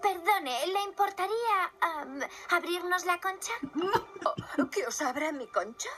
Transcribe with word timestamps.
Perdone, 0.00 0.66
¿le 0.68 0.82
importaría 0.82 1.72
abrirnos 2.50 3.04
la 3.04 3.20
concha? 3.20 3.52
¿Qué 4.70 4.86
os 4.86 5.02
abra 5.02 5.32
mi 5.32 5.46
concha? 5.48 5.88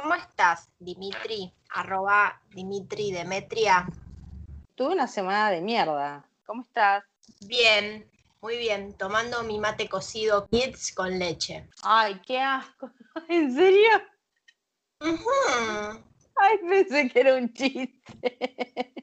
¿Cómo 0.00 0.14
estás, 0.14 0.70
Dimitri? 0.78 1.52
Arroba 1.70 2.40
Dimitri 2.50 3.10
Demetria. 3.10 3.86
Tuve 4.74 4.94
una 4.94 5.08
semana 5.08 5.50
de 5.50 5.60
mierda. 5.60 6.24
¿Cómo 6.46 6.62
estás? 6.62 7.04
Bien, 7.40 8.08
muy 8.40 8.58
bien, 8.58 8.96
tomando 8.96 9.42
mi 9.42 9.58
mate 9.58 9.88
cocido 9.88 10.46
kids 10.48 10.94
con 10.94 11.18
leche. 11.18 11.68
Ay, 11.82 12.20
qué 12.24 12.38
asco. 12.38 12.90
¿En 13.28 13.54
serio? 13.54 13.90
Ay, 15.00 16.58
pensé 16.58 17.08
que 17.08 17.20
era 17.20 17.34
un 17.34 17.52
chiste. 17.52 18.94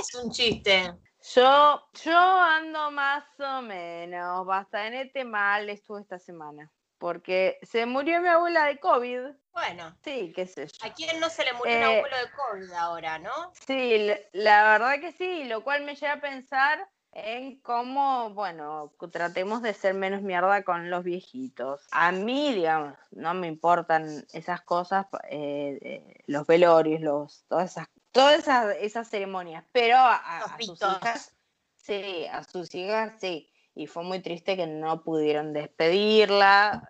Es 0.00 0.14
un 0.14 0.30
chiste. 0.30 0.94
Yo, 1.34 1.82
yo 2.04 2.18
ando 2.18 2.92
más 2.92 3.24
o 3.40 3.62
menos. 3.62 4.46
Bastante 4.46 5.24
mal 5.24 5.68
estuve 5.68 6.02
esta 6.02 6.18
semana. 6.20 6.70
Porque 6.98 7.58
se 7.62 7.86
murió 7.86 8.20
mi 8.20 8.28
abuela 8.28 8.66
de 8.66 8.78
COVID. 8.78 9.20
Bueno, 9.52 9.96
Sí, 10.02 10.32
qué 10.34 10.46
sé 10.46 10.66
yo. 10.66 10.86
¿a 10.86 10.92
quién 10.92 11.18
no 11.20 11.30
se 11.30 11.44
le 11.44 11.52
murió 11.54 11.76
un 11.76 11.82
Eh, 11.82 11.98
abuelo 11.98 12.16
de 12.16 12.30
COVID 12.30 12.72
ahora, 12.72 13.18
no? 13.18 13.52
Sí, 13.66 14.10
la 14.32 14.72
verdad 14.72 15.00
que 15.00 15.12
sí, 15.12 15.44
lo 15.44 15.62
cual 15.64 15.84
me 15.84 15.94
lleva 15.94 16.14
a 16.14 16.20
pensar 16.20 16.88
en 17.12 17.58
cómo, 17.60 18.30
bueno, 18.34 18.92
tratemos 19.10 19.62
de 19.62 19.72
ser 19.72 19.94
menos 19.94 20.20
mierda 20.20 20.62
con 20.64 20.90
los 20.90 21.02
viejitos. 21.02 21.86
A 21.90 22.12
mí, 22.12 22.52
digamos, 22.52 22.94
no 23.10 23.32
me 23.32 23.46
importan 23.46 24.26
esas 24.34 24.60
cosas, 24.60 25.06
eh, 25.30 25.78
eh, 25.80 26.22
los 26.26 26.46
velorios, 26.46 27.00
los, 27.00 27.44
todas 27.48 27.70
esas, 27.72 27.88
todas 28.12 28.38
esas, 28.38 28.76
esas 28.80 29.08
ceremonias, 29.08 29.64
pero 29.72 29.96
a, 29.96 30.58
sus 30.60 30.78
hijas, 30.82 31.34
sí, 31.74 32.26
a 32.30 32.44
sus 32.44 32.74
hijas, 32.74 33.14
sí. 33.18 33.50
Y 33.76 33.86
fue 33.86 34.02
muy 34.02 34.20
triste 34.20 34.56
que 34.56 34.66
no 34.66 35.04
pudieron 35.04 35.52
despedirla. 35.52 36.88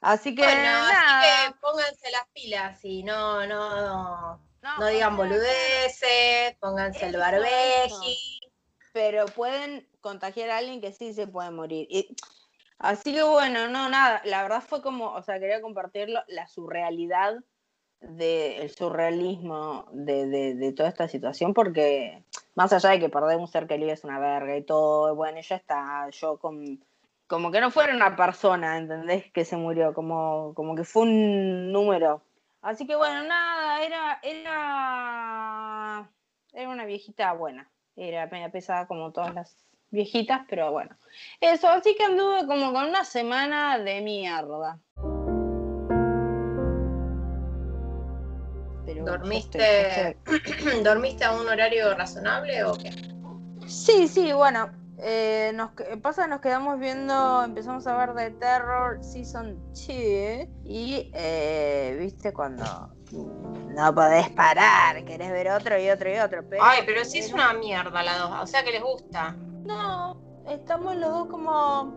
Así 0.00 0.34
que 0.34 0.42
Bueno, 0.44 0.62
nada. 0.62 1.20
así 1.20 1.28
que 1.50 1.54
pónganse 1.60 2.10
las 2.12 2.28
pilas 2.32 2.84
y 2.84 3.02
no, 3.02 3.46
no, 3.46 3.80
no, 3.80 4.40
no, 4.62 4.78
no 4.78 4.86
digan 4.86 5.16
boludeces, 5.16 6.56
pónganse 6.60 7.06
el 7.06 7.16
barbeji. 7.16 8.40
pero 8.92 9.26
pueden 9.26 9.88
contagiar 10.00 10.50
a 10.50 10.58
alguien 10.58 10.80
que 10.80 10.92
sí 10.92 11.14
se 11.14 11.26
puede 11.26 11.50
morir. 11.50 11.86
Y- 11.90 12.14
así 12.78 13.12
que 13.12 13.22
bueno, 13.24 13.68
no, 13.68 13.88
nada, 13.88 14.22
la 14.24 14.42
verdad 14.42 14.62
fue 14.62 14.82
como, 14.82 15.12
o 15.12 15.22
sea, 15.22 15.40
quería 15.40 15.60
compartirlo, 15.60 16.22
la 16.28 16.46
surrealidad 16.46 17.34
del 18.00 18.70
surrealismo 18.70 19.86
de, 19.92 20.26
de- 20.26 20.54
de 20.54 20.72
toda 20.72 20.88
esta 20.88 21.08
situación, 21.08 21.54
porque 21.54 22.24
más 22.54 22.72
allá 22.72 22.90
de 22.90 23.00
que 23.00 23.08
perder 23.08 23.38
un 23.38 23.48
ser 23.48 23.66
querido 23.66 23.92
es 23.92 24.04
una 24.04 24.18
verga 24.18 24.56
y 24.56 24.62
todo, 24.62 25.14
bueno, 25.14 25.40
ya 25.40 25.56
está, 25.56 26.08
yo 26.10 26.38
con, 26.38 26.80
como 27.26 27.50
que 27.50 27.60
no 27.60 27.70
fuera 27.70 27.94
una 27.94 28.14
persona, 28.14 28.76
¿entendés? 28.76 29.32
Que 29.32 29.44
se 29.44 29.56
murió, 29.56 29.94
como, 29.94 30.52
como 30.54 30.74
que 30.74 30.84
fue 30.84 31.02
un 31.02 31.72
número. 31.72 32.22
Así 32.60 32.86
que 32.86 32.94
bueno, 32.94 33.22
nada, 33.24 33.82
era, 33.82 34.20
era, 34.22 36.10
era 36.52 36.68
una 36.68 36.84
viejita 36.84 37.32
buena. 37.32 37.70
Era 37.96 38.26
media 38.26 38.50
pesada 38.50 38.86
como 38.86 39.12
todas 39.12 39.34
las 39.34 39.56
viejitas, 39.90 40.42
pero 40.48 40.72
bueno. 40.72 40.96
Eso, 41.40 41.68
así 41.68 41.94
que 41.94 42.04
anduve 42.04 42.46
como 42.46 42.72
con 42.72 42.86
una 42.86 43.04
semana 43.04 43.78
de 43.78 44.00
mierda. 44.00 44.78
Pero 48.94 49.14
estoy- 49.14 49.18
¿Dormiste, 49.18 50.16
estoy- 50.26 50.82
¿Dormiste 50.84 51.24
a 51.24 51.32
un 51.32 51.48
horario 51.48 51.94
razonable 51.94 52.64
o 52.64 52.74
qué? 52.74 52.90
Sí, 53.66 54.08
sí, 54.08 54.32
bueno. 54.32 54.70
eh, 54.98 55.50
nos 55.54 55.70
pasa 56.00 56.26
nos 56.28 56.40
quedamos 56.40 56.78
viendo, 56.78 57.42
empezamos 57.42 57.86
a 57.86 57.96
ver 57.96 58.14
The 58.14 58.30
Terror 58.38 59.02
Season 59.02 59.58
2 59.72 59.88
y 60.64 61.10
eh, 61.14 61.96
viste 61.98 62.32
cuando 62.32 62.64
no 63.74 63.94
podés 63.94 64.28
parar, 64.30 65.04
querés 65.04 65.30
ver 65.32 65.48
otro 65.50 65.78
y 65.78 65.90
otro 65.90 66.08
y 66.14 66.18
otro. 66.18 66.44
Pero, 66.48 66.62
Ay, 66.64 66.82
pero 66.86 67.04
sí 67.04 67.18
es 67.18 67.32
una 67.32 67.52
mierda 67.54 68.02
la 68.02 68.16
dos, 68.18 68.30
o 68.42 68.46
sea 68.46 68.62
que 68.62 68.70
les 68.72 68.82
gusta. 68.82 69.34
No, 69.64 70.20
estamos 70.48 70.94
los 70.96 71.10
dos 71.10 71.26
como. 71.28 71.94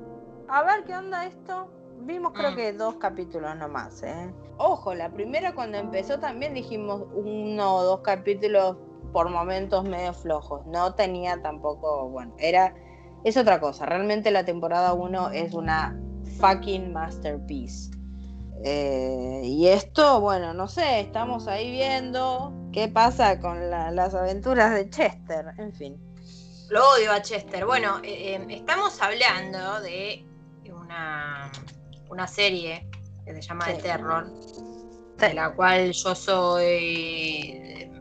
A 0.47 0.63
ver 0.63 0.83
qué 0.85 0.95
onda 0.95 1.25
esto. 1.25 1.69
Vimos 1.99 2.33
creo 2.33 2.51
Mm. 2.51 2.55
que 2.55 2.73
dos 2.73 2.95
capítulos 2.95 3.55
nomás, 3.55 4.03
¿eh? 4.03 4.31
Ojo, 4.57 4.93
la 4.93 5.09
primera 5.11 5.53
cuando 5.55 5.77
empezó 5.77 6.19
también 6.19 6.53
dijimos 6.53 7.03
uno 7.13 7.75
o 7.75 7.83
dos 7.83 8.01
capítulos 8.01 8.77
por 9.11 9.29
momentos 9.29 9.83
medio 9.85 10.13
flojos. 10.13 10.65
No 10.67 10.93
tenía 10.95 11.41
tampoco, 11.41 12.09
bueno, 12.09 12.33
era. 12.37 12.73
Es 13.23 13.37
otra 13.37 13.59
cosa. 13.59 13.85
Realmente 13.85 14.29
la 14.29 14.45
temporada 14.45 14.93
1 14.93 15.31
es 15.31 15.53
una 15.53 15.99
fucking 16.39 16.93
masterpiece. 16.93 17.89
Eh, 18.63 19.41
y 19.43 19.67
esto, 19.67 20.21
bueno, 20.21 20.53
no 20.53 20.67
sé, 20.67 20.99
estamos 20.99 21.47
ahí 21.47 21.71
viendo 21.71 22.53
qué 22.71 22.87
pasa 22.87 23.39
con 23.39 23.69
la- 23.69 23.91
las 23.91 24.13
aventuras 24.15 24.73
de 24.73 24.89
Chester, 24.89 25.45
en 25.57 25.73
fin. 25.73 25.97
Lo 26.69 26.81
odio 26.91 27.11
a 27.11 27.21
Chester. 27.21 27.65
Bueno, 27.65 27.97
eh, 28.03 28.35
eh, 28.35 28.45
estamos 28.49 29.01
hablando 29.01 29.81
de 29.81 30.25
una, 30.73 31.51
una 32.09 32.27
serie 32.27 32.87
que 33.25 33.33
se 33.33 33.41
llama 33.41 33.65
The 33.65 33.75
Sí. 33.75 33.81
Terror, 33.81 34.27
de 35.17 35.33
la 35.33 35.53
cual 35.55 35.91
yo 35.91 36.15
soy 36.15 37.51
eh, 37.53 37.91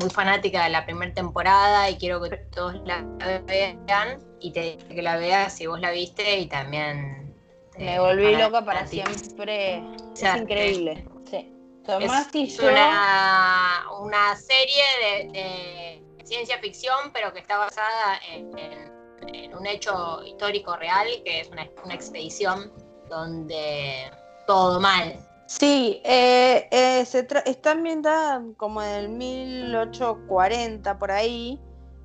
muy 0.00 0.10
fanática 0.10 0.64
de 0.64 0.70
la 0.70 0.84
primera 0.84 1.12
temporada 1.14 1.88
y 1.90 1.96
quiero 1.96 2.20
que 2.22 2.36
todos 2.36 2.74
la 2.84 3.02
vean 3.46 4.18
y 4.40 4.52
te 4.52 4.76
que 4.76 5.02
la 5.02 5.16
veas 5.16 5.52
si 5.56 5.66
vos 5.66 5.80
la 5.80 5.90
viste 5.90 6.38
y 6.38 6.46
también 6.46 7.34
Me 7.78 7.98
volví 7.98 8.32
para- 8.32 8.46
loca 8.46 8.64
para 8.64 8.86
siempre. 8.86 9.82
Es 10.14 10.22
increíble. 10.36 11.04
Sí. 11.30 11.36
Es 11.36 11.84
Tomás 11.84 12.28
y 12.34 12.46
yo. 12.48 12.68
una, 12.68 13.84
una 14.02 14.36
serie 14.36 14.82
de, 15.02 15.32
de 15.32 16.26
ciencia 16.26 16.58
ficción, 16.58 17.10
pero 17.14 17.32
que 17.32 17.38
está 17.40 17.56
basada 17.58 18.20
en, 18.30 18.56
en- 18.58 19.34
en 19.34 19.54
un 19.56 19.66
hecho 19.66 20.22
histórico 20.24 20.76
real, 20.76 21.06
que 21.24 21.40
es 21.40 21.48
una, 21.48 21.66
una 21.84 21.94
expedición 21.94 22.72
donde 23.08 24.10
todo 24.46 24.80
mal. 24.80 25.14
Sí, 25.46 26.02
eh, 26.04 26.68
eh, 26.70 27.04
se 27.06 27.26
está 27.46 27.70
ambientada 27.72 28.42
como 28.56 28.82
en 28.82 28.88
el 28.94 29.08
1840 29.08 30.98
por 30.98 31.10
ahí, 31.10 31.58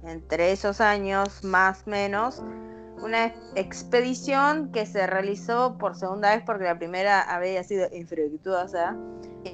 entre 0.05 0.51
esos 0.51 0.79
años 0.79 1.43
más 1.43 1.83
o 1.85 1.89
menos, 1.89 2.41
una 3.01 3.25
ex- 3.25 3.41
expedición 3.55 4.71
que 4.71 4.85
se 4.85 5.05
realizó 5.07 5.77
por 5.77 5.95
segunda 5.95 6.33
vez 6.33 6.43
porque 6.45 6.63
la 6.63 6.77
primera 6.77 7.21
había 7.21 7.63
sido 7.63 7.87
infructuosa, 7.91 8.95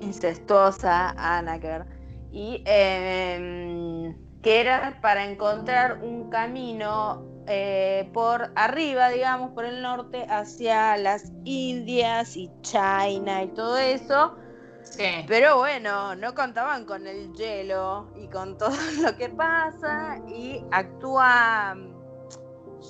incestuosa, 0.02 1.10
Anaker, 1.18 1.86
y 2.32 2.64
em, 2.68 4.16
que 4.44 4.62
era 4.62 5.00
para 5.02 5.26
encontrar 5.26 6.04
un 6.04 6.30
camino 6.30 7.24
eh, 7.50 8.10
por 8.14 8.52
arriba, 8.56 9.10
digamos, 9.10 9.52
por 9.52 9.66
el 9.66 9.82
norte, 9.82 10.26
hacia 10.30 10.96
las 10.98 11.32
Indias 11.44 12.38
y 12.38 12.50
China 12.62 13.44
y 13.44 13.48
todo 13.56 13.78
eso. 13.78 14.38
Sí. 14.84 15.26
Pero 15.28 15.58
bueno, 15.58 16.16
no 16.16 16.34
contaban 16.34 16.86
con 16.86 17.06
el 17.08 17.34
hielo 17.34 18.12
y 18.16 18.28
con 18.28 18.58
todo 18.60 18.76
lo 19.02 19.16
que 19.18 19.30
pasa 19.30 20.18
y 20.28 20.64
actúa 20.72 21.76
mm, 21.76 21.94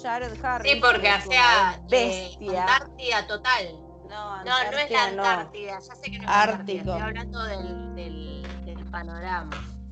Jared 0.01 0.33
Harris. 0.43 0.71
Sí, 0.73 0.79
porque 0.79 1.21
sea, 1.21 1.75
eh, 1.75 1.81
bestia. 1.89 2.63
Antártida 2.65 3.27
total. 3.27 3.65
No, 4.09 4.37
No, 4.37 4.43
no 4.43 4.55
es 4.79 4.91
la 4.91 5.03
Antártida 5.05 5.11
no. 5.11 5.23
Ya 5.53 5.81
sé 5.81 6.11
que 6.11 6.17
no 6.19 6.23
es 6.23 6.29
la 6.29 6.41
Antártida, 6.41 6.53
Ártico. 6.57 6.79
estoy 6.79 7.01
hablando 7.01 7.43
del, 7.43 7.95
del- 7.95 8.65
del 8.65 8.85
panorama. 8.91 9.49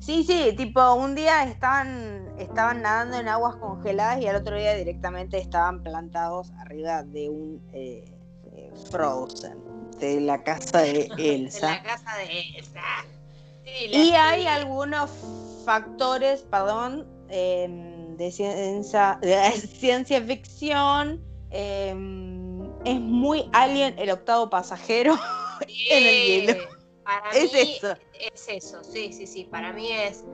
Sí, 0.08 0.24
sí, 0.24 0.54
tipo 0.56 0.94
un 0.94 1.14
día 1.14 1.42
estaban, 1.42 2.32
estaban 2.38 2.80
nadando 2.80 3.18
en 3.18 3.28
aguas 3.28 3.56
congeladas 3.56 4.22
y 4.22 4.26
al 4.26 4.36
otro 4.36 4.56
día 4.56 4.74
directamente 4.74 5.36
estaban 5.36 5.82
plantados 5.82 6.50
arriba 6.60 7.02
de 7.02 7.28
un 7.28 7.62
eh, 7.74 8.10
eh, 8.56 8.72
Frozen, 8.90 9.62
de 10.00 10.22
la 10.22 10.42
casa 10.42 10.80
de 10.80 11.10
Elsa. 11.18 11.66
De 11.66 11.72
la 11.74 11.82
casa 11.82 12.16
de 12.16 12.40
Elsa. 12.56 12.80
Sí, 13.62 13.88
la 13.88 13.98
Y 13.98 14.10
hay 14.12 14.46
algunos 14.46 15.10
factores, 15.66 16.40
perdón, 16.40 17.06
em, 17.28 18.16
de, 18.16 18.32
ciencia, 18.32 19.18
de 19.20 19.50
ciencia 19.78 20.22
ficción. 20.22 21.22
em, 21.50 22.62
es 22.86 22.98
muy 22.98 23.50
alien 23.52 23.94
el 23.98 24.08
octavo 24.08 24.48
pasajero 24.48 25.18
en 25.90 26.06
el 26.06 26.46
hielo. 26.46 26.77
Para 27.08 27.30
Es 27.30 27.50
mí 27.54 27.60
eso. 27.78 27.94
es 28.12 28.48
eso, 28.48 28.84
sí, 28.84 29.14
sí, 29.14 29.26
sí. 29.26 29.44
Para 29.44 29.72
mí 29.72 29.90
es. 29.90 30.24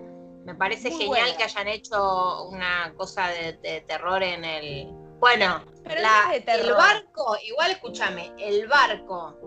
Me 0.44 0.56
parece 0.56 0.90
Muy 0.90 0.98
genial 1.04 1.20
buena. 1.22 1.36
que 1.36 1.44
hayan 1.44 1.68
hecho 1.68 2.48
una 2.48 2.92
cosa 2.96 3.28
de, 3.28 3.52
de 3.62 3.80
terror 3.82 4.20
en 4.24 4.44
el. 4.44 4.88
Bueno, 5.20 5.64
la- 5.84 6.26
no 6.26 6.52
el 6.52 6.72
barco, 6.72 7.36
igual 7.44 7.70
escúchame, 7.70 8.32
el 8.38 8.66
barco 8.66 9.38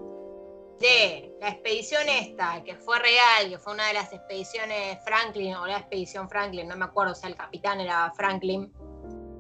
de 0.80 1.36
la 1.42 1.50
expedición 1.50 2.08
esta, 2.08 2.64
que 2.64 2.76
fue 2.78 2.98
real, 3.00 3.50
que 3.50 3.60
fue 3.60 3.74
una 3.74 3.88
de 3.88 3.94
las 3.96 4.14
expediciones 4.14 4.98
Franklin, 5.04 5.54
o 5.56 5.68
la 5.68 5.80
expedición 5.80 6.30
Franklin, 6.30 6.68
no 6.70 6.78
me 6.78 6.86
acuerdo, 6.86 7.12
o 7.12 7.16
sea, 7.16 7.30
el 7.30 7.36
capitán 7.36 7.82
era 7.82 8.10
Franklin. 8.16 8.72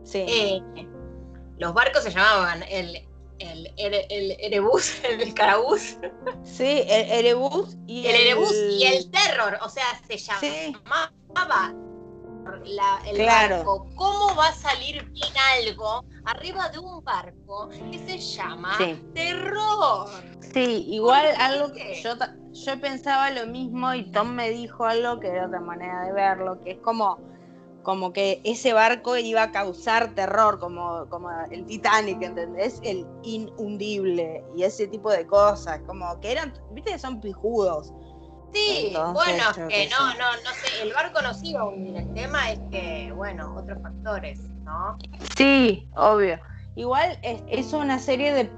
Sí. 0.04 0.25
Eh, 0.28 0.62
los 1.57 1.74
barcos 1.74 2.04
se 2.04 2.12
llamaban 2.12 2.63
el, 2.63 3.06
el, 3.39 3.72
el 3.78 4.31
Erebus, 4.39 4.94
el 5.04 5.34
Carabús, 5.34 5.98
Sí, 6.44 6.84
el 6.88 7.12
Erebus 7.12 7.75
y 7.88 8.06
el 8.07 8.16
Erebus 8.16 8.54
y 8.54 8.84
el 8.86 9.10
Terror, 9.12 9.57
o 9.62 9.69
sea, 9.69 9.86
se 10.07 10.18
Sí. 10.18 10.74
llamaba 10.86 11.74
la- 12.66 13.01
el 13.06 13.16
Claro. 13.18 13.56
barco. 13.57 13.88
¿Cómo 13.95 14.36
va 14.36 14.48
a 14.48 14.54
salir 14.54 15.04
bien 15.12 15.34
algo 15.57 16.06
arriba 16.25 16.69
de 16.69 16.80
un 16.80 17.04
barco 17.04 17.69
que 17.92 18.00
se 18.00 18.18
llama 18.18 18.78
Sí. 18.78 19.00
Terror? 19.13 20.07
Sí, 20.54 20.86
igual 20.89 21.28
¿Por 21.34 21.42
algo 21.42 21.74
que 21.74 22.01
yo, 22.01 22.13
yo 22.54 22.80
pensaba 22.81 23.30
lo 23.31 23.48
mismo 23.48 23.94
y 23.94 24.10
Tom 24.12 24.30
me 24.34 24.50
dijo 24.50 24.86
algo 24.86 25.19
que 25.19 25.28
era 25.28 25.48
otra 25.48 25.60
manera 25.60 26.06
de 26.06 26.13
verlo, 26.13 26.60
que 26.63 26.72
es 26.72 26.80
como, 26.80 27.19
como 27.88 28.12
que 28.12 28.42
ese 28.44 28.74
barco 28.74 29.16
iba 29.16 29.44
a 29.44 29.51
causar 29.54 30.13
terror, 30.13 30.60
como, 30.60 31.07
como 31.07 31.30
el 31.50 31.66
Titanic, 31.66 32.22
¿entendés? 32.22 32.81
El 32.84 33.07
inhundible 33.24 34.44
y 34.57 34.63
ese 34.63 34.88
tipo 34.88 35.10
de 35.10 35.25
cosas, 35.25 35.80
como 35.88 36.19
que 36.19 36.34
eran, 36.34 36.54
viste 36.72 36.92
que 36.92 37.00
son 37.00 37.22
pijudos. 37.22 37.94
Sí, 38.51 38.88
Entonces, 38.88 39.13
bueno, 39.13 39.44
yo 39.56 39.68
que 39.69 39.88
no, 39.88 40.06
no, 40.16 40.31
no 40.44 40.50
sé, 40.51 40.81
el 40.84 40.92
barco 40.92 41.22
no 41.22 41.34
se 41.34 41.48
iba 41.48 41.62
a 41.62 41.69
hundir. 41.69 41.95
El 41.95 42.13
tema 42.13 42.51
es 42.51 42.60
que, 42.72 43.13
bueno, 43.16 43.56
otros 43.56 43.81
factores, 43.81 44.42
¿no? 44.66 44.98
Sí, 45.38 45.89
obvio. 45.95 46.42
Igual 46.75 47.18
es, 47.22 47.42
es 47.48 47.72
una 47.72 48.00
serie 48.00 48.34
de, 48.34 48.51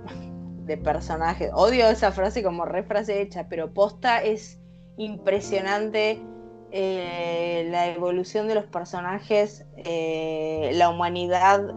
de 0.64 0.76
personajes. 0.78 1.52
Odio 1.54 1.88
esa 1.88 2.12
frase 2.12 2.42
como 2.42 2.66
re 2.66 2.82
frase 2.82 3.22
hecha, 3.22 3.48
pero 3.48 3.72
posta 3.76 4.24
es 4.24 4.60
impresionante 4.98 6.20
eh, 6.72 7.68
la 7.72 7.88
evolución 7.88 8.48
de 8.48 8.56
los 8.56 8.66
personajes, 8.66 9.66
eh, 9.78 10.72
la 10.74 10.90
humanidad. 10.90 11.74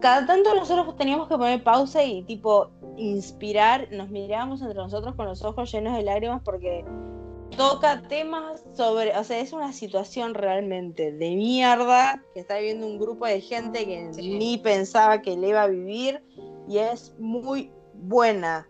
Cada 0.00 0.26
tanto 0.26 0.54
nosotros 0.54 0.96
teníamos 0.96 1.28
que 1.28 1.36
poner 1.36 1.62
pausa 1.64 2.04
y 2.04 2.22
tipo 2.24 2.70
inspirar, 2.96 3.88
nos 3.90 4.10
mirábamos 4.10 4.60
entre 4.60 4.76
nosotros 4.76 5.14
con 5.14 5.26
los 5.26 5.42
ojos 5.44 5.72
llenos 5.72 5.96
de 5.96 6.02
lágrimas 6.02 6.42
porque 6.44 6.84
toca 7.56 8.02
temas 8.02 8.64
sobre, 8.74 9.16
o 9.16 9.24
sea, 9.24 9.38
es 9.38 9.52
una 9.52 9.72
situación 9.72 10.34
realmente 10.34 11.12
de 11.12 11.34
mierda 11.34 12.22
que 12.34 12.40
está 12.40 12.58
viviendo 12.58 12.86
un 12.86 12.98
grupo 12.98 13.26
de 13.26 13.40
gente 13.40 13.86
que 13.86 14.12
Sí. 14.12 14.38
ni 14.38 14.58
pensaba 14.58 15.22
que 15.22 15.36
le 15.36 15.48
iba 15.48 15.62
a 15.62 15.66
vivir 15.68 16.22
y 16.68 16.78
es 16.78 17.14
muy 17.18 17.72
buena. 17.94 18.68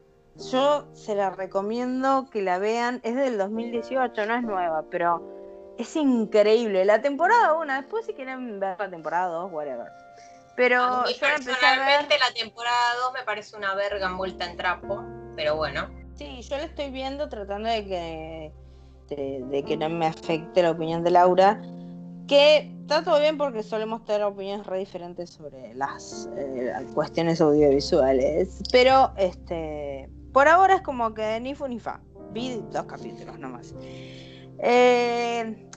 Yo 0.52 0.86
se 0.92 1.16
la 1.16 1.30
recomiendo 1.30 2.28
que 2.30 2.42
la 2.42 2.58
vean, 2.60 3.00
es 3.02 3.16
del 3.16 3.36
2018, 3.38 4.24
no 4.26 4.36
es 4.36 4.42
nueva, 4.44 4.84
pero 4.88 5.37
es 5.78 5.96
increíble. 5.96 6.84
La 6.84 7.00
temporada 7.00 7.54
1, 7.54 7.72
después 7.74 8.04
si 8.06 8.12
quieren 8.12 8.60
ver 8.60 8.76
la 8.78 8.90
temporada 8.90 9.28
2, 9.28 9.52
whatever. 9.52 9.86
Pero 10.56 10.82
A 10.82 11.04
mí 11.04 11.14
yo 11.14 11.26
a 11.26 11.30
ver. 11.30 11.44
personalmente 11.44 12.18
la 12.18 12.34
temporada 12.34 12.94
2 13.04 13.12
me 13.14 13.22
parece 13.22 13.56
una 13.56 13.74
verga 13.74 14.06
envuelta 14.08 14.44
en 14.44 14.56
trapo, 14.56 15.04
pero 15.36 15.56
bueno. 15.56 15.88
Sí, 16.14 16.42
yo 16.42 16.56
la 16.56 16.64
estoy 16.64 16.90
viendo 16.90 17.28
tratando 17.28 17.68
de 17.68 17.84
que, 17.86 18.52
de, 19.14 19.44
de 19.44 19.62
que 19.62 19.76
no 19.76 19.88
me 19.88 20.06
afecte 20.06 20.62
la 20.62 20.72
opinión 20.72 21.04
de 21.04 21.12
Laura. 21.12 21.62
Que 22.26 22.74
está 22.82 23.02
todo 23.04 23.20
bien 23.20 23.38
porque 23.38 23.62
solemos 23.62 24.04
tener 24.04 24.22
opiniones 24.24 24.66
re 24.66 24.78
diferentes 24.78 25.30
sobre 25.30 25.74
las 25.74 26.28
eh, 26.36 26.72
cuestiones 26.92 27.40
audiovisuales. 27.40 28.60
Pero 28.70 29.12
este 29.16 30.10
por 30.32 30.46
ahora 30.46 30.74
es 30.76 30.82
como 30.82 31.14
que 31.14 31.40
ni 31.40 31.54
fu 31.54 31.66
ni 31.68 31.78
fa. 31.78 32.00
Vi 32.32 32.62
dos 32.70 32.84
capítulos 32.84 33.38
nomás. 33.38 33.74
Eh, 34.58 35.67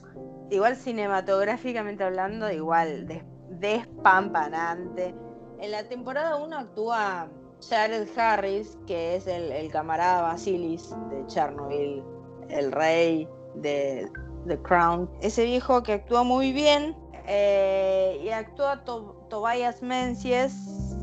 igual 0.50 0.76
cinematográficamente 0.76 2.04
hablando, 2.04 2.50
igual 2.50 3.06
des- 3.06 3.24
despampanante. 3.50 5.14
En 5.60 5.70
la 5.70 5.84
temporada 5.88 6.36
1 6.36 6.56
actúa 6.58 7.28
Jared 7.68 8.08
Harris, 8.18 8.76
que 8.86 9.16
es 9.16 9.26
el, 9.26 9.70
camarada 9.70 10.22
Basilis 10.22 10.90
de 11.10 11.24
Chernobyl, 11.26 12.02
el 12.48 12.72
rey 12.72 13.28
de 13.56 14.10
The 14.46 14.58
Crown. 14.62 15.08
Ese 15.20 15.44
viejo 15.44 15.82
que 15.82 15.92
actúa 15.94 16.22
muy 16.24 16.52
bien. 16.52 16.96
eh, 17.28 18.20
y 18.24 18.30
actúa 18.30 18.82
To- 18.84 19.26
Tobias 19.30 19.80
Menzies, 19.80 20.52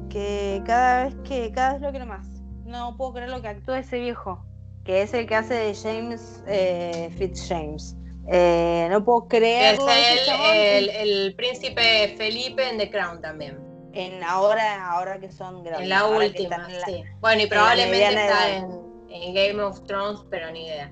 que 0.09 0.61
cada 0.65 1.05
vez 1.05 1.15
que 1.23 1.49
cada 1.53 1.73
vez 1.73 1.81
lo 1.81 1.91
quiero 1.91 2.05
más. 2.07 2.27
No 2.65 2.97
puedo 2.97 3.13
creer 3.13 3.29
lo 3.29 3.41
que 3.41 3.47
actúa 3.47 3.79
ese 3.79 3.99
viejo, 3.99 4.43
que 4.83 5.01
es 5.03 5.13
el 5.13 5.25
que 5.27 5.35
hace 5.35 5.53
de 5.53 5.73
James 5.73 6.43
eh, 6.45 7.09
Fitzjames. 7.17 7.95
Eh, 8.27 8.87
no 8.91 9.03
puedo 9.03 9.23
Es 9.23 9.29
creerlo. 9.29 9.89
ese 9.89 10.13
el, 10.19 10.25
chabón. 10.25 10.55
el, 10.55 10.89
el 10.89 11.35
príncipe 11.35 12.15
Felipe 12.17 12.67
en 12.69 12.77
The 12.77 12.89
Crown 12.91 13.21
también. 13.21 13.57
En 13.93 14.23
ahora, 14.23 14.91
ahora 14.91 15.19
que 15.19 15.31
son 15.31 15.63
grandes. 15.63 15.83
En 15.83 15.89
la 15.89 16.05
última, 16.05 16.55
en 16.67 16.79
la- 16.79 16.85
sí. 16.85 17.03
Bueno, 17.21 17.41
y 17.41 17.47
probablemente 17.47 17.97
mediana 17.97 18.25
está 18.27 18.49
en, 18.55 18.81
en 19.09 19.33
Game 19.33 19.63
of 19.63 19.81
Thrones, 19.85 20.19
pero 20.29 20.51
ni 20.51 20.65
idea. 20.67 20.91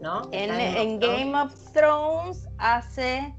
¿No? 0.00 0.22
En, 0.32 0.50
en 0.52 0.98
Game 1.00 1.38
of 1.38 1.52
Thrones 1.72 2.46
hace 2.58 3.34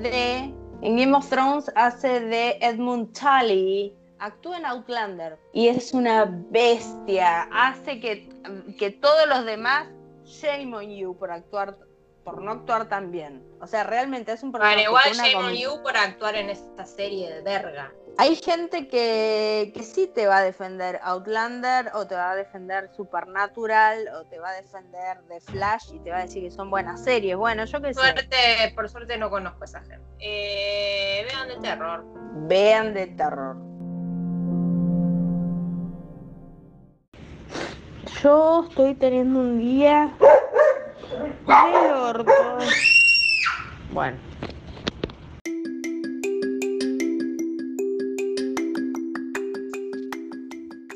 de. 0.00 0.52
En 0.82 0.96
Game 0.96 1.14
of 1.14 1.28
Thrones 1.28 1.70
hace 1.76 2.20
de 2.20 2.58
Edmund 2.60 3.12
Tully. 3.16 3.94
Actúa 4.18 4.56
en 4.56 4.64
Outlander. 4.66 5.38
Y 5.52 5.68
es 5.68 5.92
una 5.92 6.24
bestia. 6.50 7.42
Hace 7.52 8.00
que, 8.00 8.28
que 8.78 8.90
todos 8.90 9.28
los 9.28 9.44
demás. 9.44 9.86
Shame 10.24 10.74
on 10.74 10.88
you 10.90 11.14
por 11.18 11.30
actuar. 11.30 11.76
Por 12.24 12.40
no 12.42 12.52
actuar 12.52 12.88
tan 12.88 13.10
bien. 13.10 13.42
O 13.60 13.66
sea, 13.66 13.84
realmente 13.84 14.32
es 14.32 14.42
un 14.42 14.50
Bueno, 14.50 14.64
personaje. 14.64 14.88
igual 14.88 15.02
con 15.04 15.12
una 15.14 15.24
shame 15.28 15.36
on 15.36 15.50
com- 15.50 15.54
you 15.54 15.82
por 15.82 15.96
actuar 15.96 16.34
en 16.36 16.48
esta 16.50 16.86
serie 16.86 17.30
de 17.34 17.42
verga. 17.42 17.92
Hay 18.16 18.36
gente 18.36 18.86
que, 18.88 19.72
que 19.74 19.82
sí 19.82 20.06
te 20.14 20.26
va 20.26 20.38
a 20.38 20.42
defender 20.42 21.00
Outlander 21.02 21.90
o 21.94 22.06
te 22.06 22.14
va 22.14 22.30
a 22.30 22.36
defender 22.36 22.88
Supernatural 22.96 24.08
o 24.16 24.24
te 24.26 24.38
va 24.38 24.50
a 24.50 24.52
defender 24.52 25.18
The 25.28 25.40
Flash 25.40 25.92
y 25.94 25.98
te 25.98 26.10
va 26.10 26.18
a 26.18 26.22
decir 26.22 26.42
que 26.44 26.50
son 26.50 26.70
buenas 26.70 27.02
series. 27.04 27.36
Bueno, 27.36 27.64
yo 27.66 27.82
qué 27.82 27.92
sé. 27.92 28.00
Suerte, 28.00 28.72
por 28.74 28.88
suerte 28.88 29.18
no 29.18 29.28
conozco 29.30 29.62
a 29.62 29.64
esa 29.64 29.80
gente. 29.80 30.00
Eh, 30.20 31.26
vean 31.28 31.48
de 31.48 31.56
terror. 31.56 32.04
Vean 32.46 32.94
de 32.94 33.06
terror. 33.08 33.56
Yo 38.22 38.64
estoy 38.68 38.94
teniendo 38.94 39.40
un 39.40 39.58
día 39.58 40.10
del 41.24 41.92
orto. 41.92 42.32
Bueno. 43.92 44.16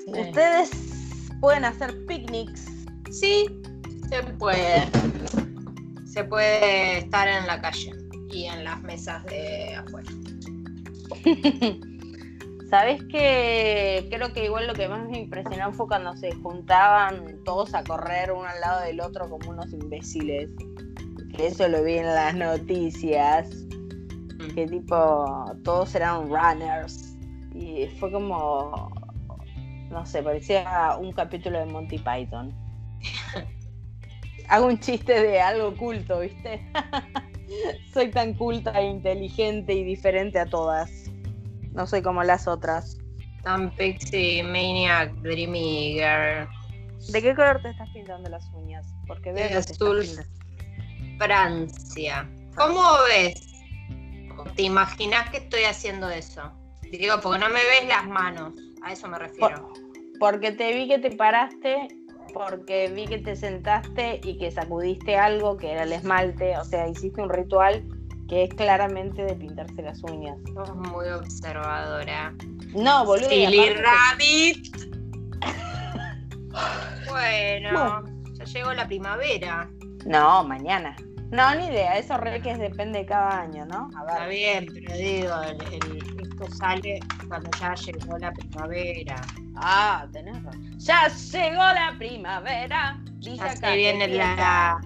Ustedes 0.06 0.70
pueden 1.40 1.64
hacer 1.64 1.94
picnics. 2.06 2.66
Sí, 3.10 3.46
se 4.08 4.22
puede. 4.34 4.88
Se 6.06 6.24
puede 6.24 6.98
estar 6.98 7.28
en 7.28 7.46
la 7.46 7.60
calle 7.60 7.92
y 8.30 8.44
en 8.46 8.64
las 8.64 8.82
mesas 8.82 9.24
de 9.26 9.76
afuera. 9.76 10.10
¿Sabes 12.70 13.02
que 13.04 14.06
Creo 14.10 14.32
que 14.32 14.44
igual 14.44 14.66
lo 14.66 14.74
que 14.74 14.88
más 14.88 15.08
me 15.08 15.18
impresionó 15.18 15.72
fue 15.72 15.86
cuando 15.86 16.16
se 16.16 16.32
juntaban 16.32 17.42
todos 17.44 17.74
a 17.74 17.84
correr 17.84 18.32
uno 18.32 18.44
al 18.44 18.60
lado 18.60 18.82
del 18.82 19.00
otro 19.00 19.28
como 19.28 19.50
unos 19.50 19.72
imbéciles. 19.72 20.50
Que 21.34 21.46
eso 21.46 21.68
lo 21.68 21.82
vi 21.82 21.98
en 21.98 22.06
las 22.06 22.34
noticias. 22.34 23.48
Que 24.54 24.66
tipo, 24.66 25.54
todos 25.64 25.94
eran 25.94 26.28
runners. 26.28 27.16
Y 27.54 27.86
fue 27.98 28.10
como. 28.10 28.90
No 29.90 30.04
sé, 30.04 30.22
parecía 30.22 30.96
un 31.00 31.12
capítulo 31.12 31.58
de 31.58 31.66
Monty 31.66 31.98
Python. 31.98 32.52
Hago 34.48 34.66
un 34.66 34.78
chiste 34.78 35.22
de 35.22 35.40
algo 35.40 35.68
oculto, 35.68 36.20
¿viste? 36.20 36.60
soy 37.92 38.10
tan 38.10 38.34
culta 38.34 38.78
e 38.78 38.86
inteligente 38.86 39.74
y 39.74 39.84
diferente 39.84 40.38
a 40.38 40.46
todas. 40.46 41.07
No 41.78 41.86
soy 41.86 42.02
como 42.02 42.24
las 42.24 42.48
otras. 42.48 42.98
Tan 43.44 43.70
pixie, 43.76 44.42
maniac, 44.42 45.12
dreamy 45.22 45.92
girl. 45.92 46.48
¿De 47.12 47.22
qué 47.22 47.36
color 47.36 47.62
te 47.62 47.70
estás 47.70 47.88
pintando 47.90 48.28
las 48.28 48.44
uñas? 48.52 48.84
Porque 49.06 49.30
veo 49.30 49.46
que 49.46 49.54
azul. 49.54 50.04
Francia. 51.18 52.28
¿Cómo 52.56 52.82
ves? 53.08 53.40
¿Te 54.56 54.62
imaginas 54.62 55.30
que 55.30 55.36
estoy 55.36 55.62
haciendo 55.62 56.10
eso? 56.10 56.50
Digo, 56.90 57.20
porque 57.22 57.38
no 57.38 57.48
me 57.48 57.60
ves 57.60 57.86
las 57.86 58.08
manos. 58.08 58.54
A 58.82 58.92
eso 58.92 59.06
me 59.06 59.20
refiero. 59.20 59.72
Porque 60.18 60.50
te 60.50 60.74
vi 60.74 60.88
que 60.88 60.98
te 60.98 61.12
paraste, 61.12 61.86
porque 62.34 62.88
vi 62.88 63.06
que 63.06 63.18
te 63.18 63.36
sentaste 63.36 64.20
y 64.24 64.36
que 64.36 64.50
sacudiste 64.50 65.16
algo 65.16 65.56
que 65.56 65.70
era 65.70 65.84
el 65.84 65.92
esmalte, 65.92 66.58
o 66.58 66.64
sea, 66.64 66.88
hiciste 66.88 67.22
un 67.22 67.30
ritual 67.30 67.84
que 68.28 68.44
es 68.44 68.50
claramente 68.54 69.24
de 69.24 69.34
pintarse 69.34 69.82
las 69.82 70.02
uñas. 70.04 70.36
Sos 70.54 70.74
muy 70.76 71.06
observadora. 71.08 72.34
No, 72.74 73.04
boludo. 73.06 73.28
Silly 73.28 73.70
Rabbit. 73.74 74.88
bueno, 77.08 78.04
ya 78.34 78.44
llegó 78.44 78.72
la 78.72 78.86
primavera. 78.86 79.68
No, 80.06 80.44
mañana. 80.44 80.94
No, 81.30 81.54
ni 81.54 81.66
idea, 81.66 81.98
eso 81.98 82.16
re 82.16 82.40
que 82.40 82.56
depende 82.56 83.00
de 83.00 83.06
cada 83.06 83.40
año, 83.42 83.66
¿no? 83.66 83.90
A 83.96 84.00
Está 84.00 84.26
ver. 84.26 84.30
bien, 84.30 84.66
pero 84.72 84.96
digo, 84.96 85.42
el- 85.42 85.74
el- 85.74 86.20
esto 86.22 86.50
sale 86.56 87.00
cuando 87.28 87.50
ya 87.60 87.74
llegó 87.74 88.16
la 88.18 88.32
primavera. 88.32 89.16
Ah, 89.56 90.06
tenés 90.12 90.42
razón. 90.42 90.78
Ya 90.78 91.08
llegó 91.08 91.56
la 91.56 91.94
primavera. 91.98 92.98
Dice 93.18 93.42
acá 93.44 93.72
viene 93.74 94.08
la, 94.08 94.80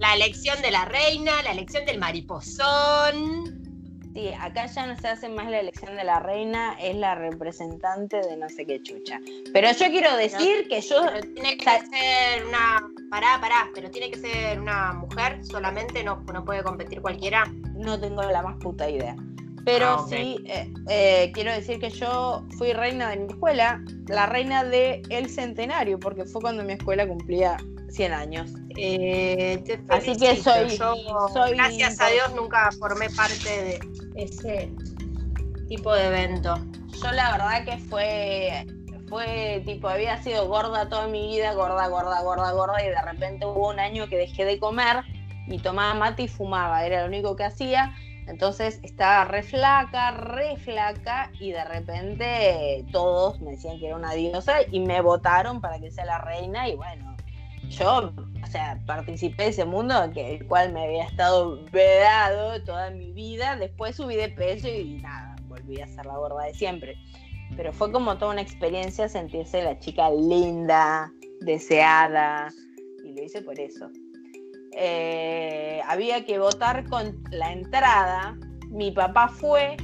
la 0.00 0.14
elección 0.14 0.60
de 0.62 0.70
la 0.70 0.86
reina, 0.86 1.42
la 1.44 1.52
elección 1.52 1.84
del 1.84 1.98
mariposón. 1.98 3.60
Sí, 4.14 4.28
acá 4.40 4.66
ya 4.66 4.86
no 4.86 4.98
se 4.98 5.06
hace 5.06 5.28
más 5.28 5.48
la 5.48 5.60
elección 5.60 5.94
de 5.94 6.02
la 6.02 6.18
reina, 6.18 6.76
es 6.80 6.96
la 6.96 7.14
representante 7.14 8.16
de 8.16 8.36
no 8.36 8.48
sé 8.48 8.66
qué 8.66 8.82
chucha. 8.82 9.20
Pero 9.52 9.70
yo 9.70 9.86
quiero 9.86 10.16
decir 10.16 10.66
que 10.68 10.80
yo 10.80 11.06
Pero 11.06 11.20
tiene 11.34 11.56
que 11.56 11.64
ser 11.64 12.44
una. 12.46 12.88
Pará, 13.08 13.38
pará, 13.40 13.68
pero 13.74 13.90
tiene 13.90 14.10
que 14.10 14.18
ser 14.18 14.60
una 14.60 14.94
mujer 14.94 15.44
solamente, 15.44 16.02
no, 16.02 16.16
no 16.32 16.44
puede 16.44 16.64
competir 16.64 17.00
cualquiera. 17.00 17.44
no 17.76 18.00
tengo 18.00 18.22
la 18.22 18.42
más 18.42 18.56
puta 18.56 18.90
idea. 18.90 19.14
Pero 19.64 19.86
Ah, 19.86 20.06
sí, 20.08 20.42
eh, 20.46 20.72
eh, 20.88 21.30
quiero 21.34 21.52
decir 21.52 21.78
que 21.78 21.90
yo 21.90 22.44
fui 22.56 22.72
reina 22.72 23.10
de 23.10 23.18
mi 23.18 23.26
escuela, 23.32 23.80
la 24.08 24.26
reina 24.26 24.64
del 24.64 25.02
el 25.10 25.28
centenario, 25.28 26.00
porque 26.00 26.24
fue 26.24 26.40
cuando 26.40 26.64
mi 26.64 26.72
escuela 26.72 27.06
cumplía 27.06 27.58
100 27.90 28.12
años. 28.12 28.50
Eh, 28.76 29.62
te 29.66 29.80
Así 29.88 30.16
que 30.16 30.36
soy- 30.36 30.76
Yo, 30.76 30.94
soy 31.32 31.56
gracias 31.56 32.00
a 32.00 32.08
Dios, 32.08 32.32
nunca 32.34 32.70
formé 32.78 33.10
parte 33.10 33.48
de 33.48 33.80
ese 34.16 34.72
tipo 35.68 35.92
de 35.94 36.06
evento. 36.06 36.58
Yo 37.02 37.12
la 37.12 37.32
verdad 37.32 37.64
que 37.64 37.78
fue, 37.78 38.66
fue 39.08 39.62
tipo, 39.64 39.88
había 39.88 40.22
sido 40.22 40.48
gorda 40.48 40.88
toda 40.88 41.06
mi 41.06 41.28
vida, 41.28 41.52
gorda, 41.54 41.88
gorda, 41.88 42.22
gorda, 42.22 42.52
gorda, 42.52 42.84
y 42.84 42.88
de 42.88 43.02
repente 43.02 43.46
hubo 43.46 43.68
un 43.68 43.80
año 43.80 44.08
que 44.08 44.16
dejé 44.16 44.44
de 44.44 44.58
comer 44.58 45.04
y 45.46 45.58
tomaba 45.58 45.94
mate 45.94 46.24
y 46.24 46.28
fumaba, 46.28 46.84
era 46.84 47.02
lo 47.02 47.08
único 47.08 47.36
que 47.36 47.44
hacía. 47.44 47.94
Entonces 48.26 48.78
estaba 48.84 49.24
re 49.24 49.42
flaca, 49.42 50.12
re 50.12 50.56
flaca, 50.56 51.32
y 51.40 51.50
de 51.50 51.64
repente 51.64 52.84
todos 52.92 53.40
me 53.40 53.52
decían 53.52 53.80
que 53.80 53.86
era 53.88 53.96
una 53.96 54.12
diosa 54.12 54.58
y 54.70 54.78
me 54.78 55.00
votaron 55.00 55.60
para 55.60 55.80
que 55.80 55.90
sea 55.90 56.04
la 56.04 56.18
reina, 56.18 56.68
y 56.68 56.76
bueno, 56.76 57.09
yo, 57.70 58.12
o 58.42 58.46
sea, 58.46 58.80
participé 58.84 59.44
de 59.44 59.48
ese 59.50 59.64
mundo 59.64 59.94
que 60.12 60.36
el 60.36 60.46
cual 60.46 60.72
me 60.72 60.84
había 60.84 61.04
estado 61.04 61.64
vedado 61.72 62.62
toda 62.64 62.90
mi 62.90 63.12
vida. 63.12 63.56
Después 63.56 63.96
subí 63.96 64.16
de 64.16 64.28
peso 64.28 64.68
y 64.68 65.00
nada, 65.00 65.36
volví 65.48 65.80
a 65.80 65.86
ser 65.86 66.04
la 66.06 66.16
gorda 66.16 66.44
de 66.44 66.54
siempre. 66.54 66.96
Pero 67.56 67.72
fue 67.72 67.90
como 67.92 68.18
toda 68.18 68.32
una 68.32 68.42
experiencia 68.42 69.08
sentirse 69.08 69.62
la 69.62 69.78
chica 69.78 70.10
linda, 70.10 71.12
deseada, 71.40 72.48
y 73.04 73.14
lo 73.14 73.22
hice 73.22 73.42
por 73.42 73.58
eso. 73.58 73.88
Eh, 74.72 75.80
había 75.86 76.24
que 76.24 76.38
votar 76.38 76.88
con 76.88 77.22
la 77.30 77.52
entrada. 77.52 78.36
Mi 78.68 78.90
papá 78.90 79.28
fue, 79.28 79.76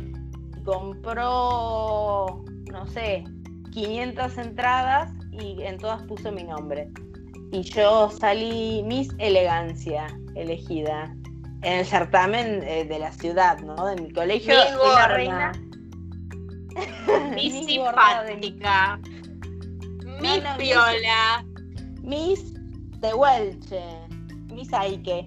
compró, 0.64 2.45
no 2.71 2.87
sé, 2.88 3.25
500 3.73 4.38
entradas 4.38 5.12
y 5.33 5.62
en 5.62 5.78
todas 5.78 6.02
puso 6.05 6.31
mi 6.33 6.45
nombre. 6.45 6.88
Y 7.57 7.63
yo 7.63 8.11
salí 8.11 8.83
Miss 8.85 9.09
Elegancia 9.19 10.07
elegida 10.35 11.05
en 11.63 11.73
el 11.79 11.87
certamen 11.87 12.63
eh, 12.65 12.85
de 12.85 12.99
la 12.99 13.11
ciudad, 13.13 13.59
¿no? 13.61 13.87
De 13.87 13.97
mi 13.97 14.13
colegio. 14.13 14.55
Miss 14.55 14.77
gorda. 14.77 15.09
reina. 15.09 15.53
Mi 17.35 17.51
Miss 17.51 17.67
de- 17.67 17.73
simpática. 17.73 18.99
Mi 20.21 20.37
No, 20.39 20.51
no, 20.53 20.57
piola. 20.59 21.45
Miss 22.03 22.53
Tehuelche, 23.01 23.83
Miss 24.53 24.71
Aike. 24.75 25.27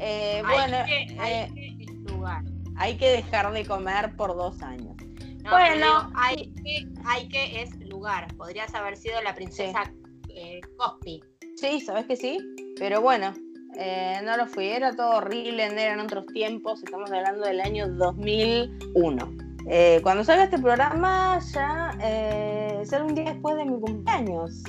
Eh, 0.00 0.42
bueno, 0.44 0.78
hay 0.78 1.06
que, 1.06 1.20
hay 1.20 1.32
eh, 1.32 1.52
que 1.54 1.84
es 1.84 2.12
lugar. 2.12 2.42
hay 2.76 2.96
que 2.96 3.08
dejar 3.08 3.52
de 3.52 3.64
comer 3.64 4.16
por 4.16 4.34
dos 4.36 4.60
años. 4.62 4.96
No, 5.44 5.50
Bueno. 5.50 6.10
hay 6.16 6.52
que, 6.54 6.88
hay 7.04 7.28
que 7.28 7.62
es 7.62 7.76
lugar. 7.88 8.26
Podrías 8.36 8.74
haber 8.74 8.96
sido 8.96 9.22
la 9.22 9.32
princesa 9.32 9.92
eh, 10.28 10.60
Cospi. 10.76 11.22
Sí, 11.62 11.80
sabes 11.80 12.06
que 12.06 12.16
sí, 12.16 12.38
pero 12.76 13.00
bueno, 13.00 13.32
eh, 13.78 14.18
no 14.24 14.36
lo 14.36 14.46
fui, 14.48 14.66
era 14.66 14.96
todo 14.96 15.18
horrible, 15.18 15.64
eran 15.66 16.00
otros 16.00 16.26
tiempos, 16.26 16.82
estamos 16.82 17.12
hablando 17.12 17.46
del 17.46 17.60
año 17.60 17.86
2001. 17.88 19.32
Eh, 19.68 20.00
cuando 20.02 20.24
salga 20.24 20.42
este 20.44 20.58
programa 20.58 21.38
ya 21.54 21.92
eh, 22.02 22.80
será 22.84 23.04
un 23.04 23.14
día 23.14 23.26
después 23.32 23.54
de 23.56 23.64
mi 23.64 23.78
cumpleaños, 23.80 24.60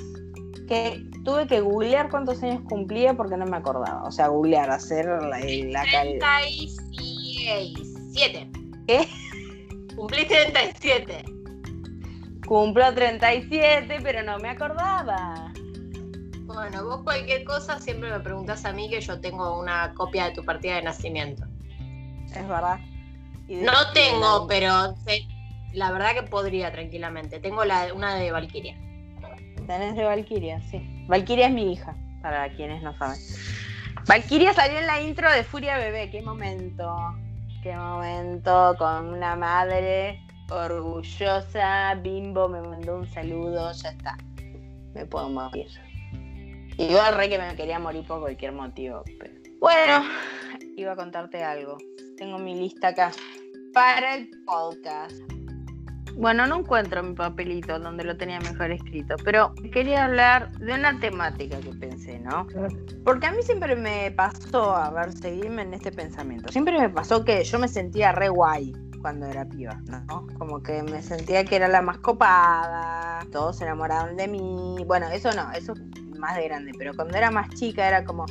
que 0.67 1.03
tuve 1.25 1.47
que 1.47 1.61
googlear 1.61 2.11
cuántos 2.11 2.43
años 2.43 2.61
cumplía 2.69 3.15
porque 3.15 3.37
no 3.37 3.47
me 3.47 3.57
acordaba, 3.57 4.03
o 4.03 4.11
sea, 4.11 4.27
googlear, 4.27 4.69
hacer 4.69 5.07
la, 5.07 5.39
la 5.39 5.85
cal- 5.91 6.19
37. 6.19 8.51
¿Qué? 8.85 9.07
Cumplí 9.95 10.25
37. 10.27 11.25
Cumplo 12.45 12.93
37, 12.93 13.97
pero 14.03 14.21
no 14.21 14.37
me 14.37 14.49
acordaba. 14.49 15.42
Bueno, 16.53 16.83
vos 16.85 17.01
cualquier 17.03 17.43
cosa 17.43 17.79
siempre 17.79 18.11
me 18.11 18.19
preguntas 18.19 18.63
a 18.65 18.73
mí 18.73 18.89
que 18.89 19.01
yo 19.01 19.19
tengo 19.19 19.59
una 19.59 19.93
copia 19.93 20.25
de 20.25 20.31
tu 20.31 20.45
partida 20.45 20.75
de 20.75 20.83
nacimiento. 20.83 21.45
Es 22.35 22.47
verdad. 22.47 22.79
Y 23.47 23.55
No 23.55 23.71
tengo, 23.93 24.47
pero 24.47 24.95
sé- 25.05 25.27
la 25.73 25.91
verdad 25.91 26.13
que 26.13 26.23
podría 26.23 26.71
tranquilamente. 26.71 27.39
Tengo 27.39 27.65
la, 27.65 27.93
una 27.93 28.15
de 28.15 28.31
Valkyria. 28.31 28.75
Tenés 29.67 29.95
de 29.95 30.03
Valkyria, 30.03 30.61
sí. 30.61 31.05
Valkyria 31.07 31.47
es 31.47 31.53
mi 31.53 31.73
hija, 31.73 31.95
para 32.21 32.49
quienes 32.53 32.83
no 32.83 32.95
saben. 32.97 33.19
Valkyria 34.07 34.53
salió 34.53 34.77
en 34.79 34.87
la 34.87 35.01
intro 35.01 35.31
de 35.31 35.43
Furia 35.43 35.77
Bebé, 35.77 36.09
qué 36.11 36.21
momento. 36.21 36.95
Qué 37.61 37.75
momento 37.75 38.75
con 38.77 39.07
una 39.13 39.35
madre 39.37 40.21
orgullosa. 40.49 41.95
Bimbo 41.95 42.49
me 42.49 42.61
mandó 42.61 42.97
un 42.97 43.07
saludo, 43.09 43.71
ya 43.71 43.89
está. 43.89 44.17
Me 44.93 45.05
puedo 45.05 45.29
morir. 45.29 45.67
Igual 46.77 47.15
re 47.15 47.29
que 47.29 47.37
me 47.37 47.55
quería 47.55 47.79
morir 47.79 48.05
por 48.05 48.21
cualquier 48.21 48.51
motivo. 48.51 49.03
Bueno, 49.59 50.05
iba 50.75 50.93
a 50.93 50.95
contarte 50.95 51.43
algo. 51.43 51.77
Tengo 52.17 52.37
mi 52.37 52.55
lista 52.55 52.89
acá 52.89 53.11
para 53.73 54.15
el 54.15 54.29
podcast. 54.45 55.15
Bueno, 56.15 56.45
no 56.45 56.59
encuentro 56.59 57.01
mi 57.01 57.13
papelito 57.15 57.79
donde 57.79 58.03
lo 58.03 58.15
tenía 58.17 58.39
mejor 58.39 58.71
escrito, 58.71 59.15
pero 59.23 59.53
quería 59.71 60.05
hablar 60.05 60.51
de 60.59 60.73
una 60.73 60.99
temática 60.99 61.59
que 61.59 61.71
pensé, 61.71 62.19
¿no? 62.19 62.47
Porque 63.03 63.25
a 63.25 63.31
mí 63.31 63.41
siempre 63.41 63.75
me 63.75 64.11
pasó, 64.11 64.75
a 64.75 64.91
ver, 64.91 65.11
seguirme 65.11 65.63
en 65.63 65.73
este 65.73 65.91
pensamiento, 65.91 66.51
siempre 66.51 66.79
me 66.79 66.89
pasó 66.89 67.25
que 67.25 67.43
yo 67.43 67.57
me 67.57 67.67
sentía 67.67 68.11
re 68.11 68.29
guay 68.29 68.73
cuando 69.01 69.25
era 69.25 69.43
piba, 69.45 69.81
¿no? 70.07 70.27
Como 70.37 70.61
que 70.61 70.83
me 70.83 71.01
sentía 71.01 71.43
que 71.45 71.55
era 71.55 71.67
la 71.67 71.81
más 71.81 71.97
copada, 71.97 73.25
todos 73.31 73.57
se 73.57 73.63
enamoraban 73.63 74.15
de 74.15 74.27
mí, 74.27 74.83
bueno, 74.85 75.07
eso 75.09 75.31
no, 75.33 75.51
eso 75.51 75.73
más 76.23 76.37
de 76.37 76.45
grande, 76.45 76.71
pero 76.77 76.95
cuando 76.95 77.17
era 77.17 77.29
más 77.29 77.49
chica 77.49 77.85
era 77.85 78.05
como, 78.05 78.25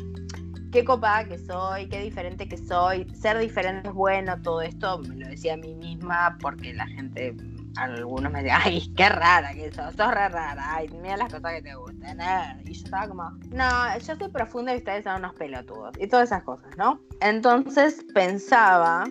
qué 0.72 0.82
copada 0.82 1.24
que 1.24 1.36
soy, 1.36 1.86
qué 1.88 2.00
diferente 2.00 2.48
que 2.48 2.56
soy, 2.56 3.06
ser 3.14 3.38
diferente 3.38 3.90
es 3.90 3.94
bueno, 3.94 4.40
todo 4.40 4.62
esto 4.62 4.98
me 5.00 5.14
lo 5.14 5.28
decía 5.28 5.54
a 5.54 5.56
mí 5.58 5.74
misma 5.74 6.38
porque 6.40 6.72
la 6.72 6.86
gente, 6.86 7.36
algunos 7.76 8.32
me 8.32 8.42
decían, 8.42 8.62
ay, 8.64 8.90
qué 8.96 9.10
rara 9.10 9.52
que 9.52 9.70
sos, 9.72 9.94
sos 9.94 10.10
re 10.10 10.30
rara, 10.30 10.74
ay, 10.74 10.88
mira 11.02 11.18
las 11.18 11.30
cosas 11.30 11.52
que 11.52 11.62
te 11.62 11.74
gustan, 11.74 12.18
eh". 12.18 12.62
y 12.64 12.72
yo 12.72 12.84
estaba 12.84 13.08
como, 13.08 13.30
no, 13.50 13.98
yo 13.98 14.16
soy 14.16 14.28
profunda 14.30 14.74
y 14.74 14.78
ustedes 14.78 15.04
son 15.04 15.16
unos 15.16 15.34
pelotudos, 15.34 15.94
y 15.98 16.06
todas 16.06 16.30
esas 16.30 16.42
cosas, 16.44 16.74
¿no? 16.78 16.98
Entonces 17.20 18.02
pensaba 18.14 19.04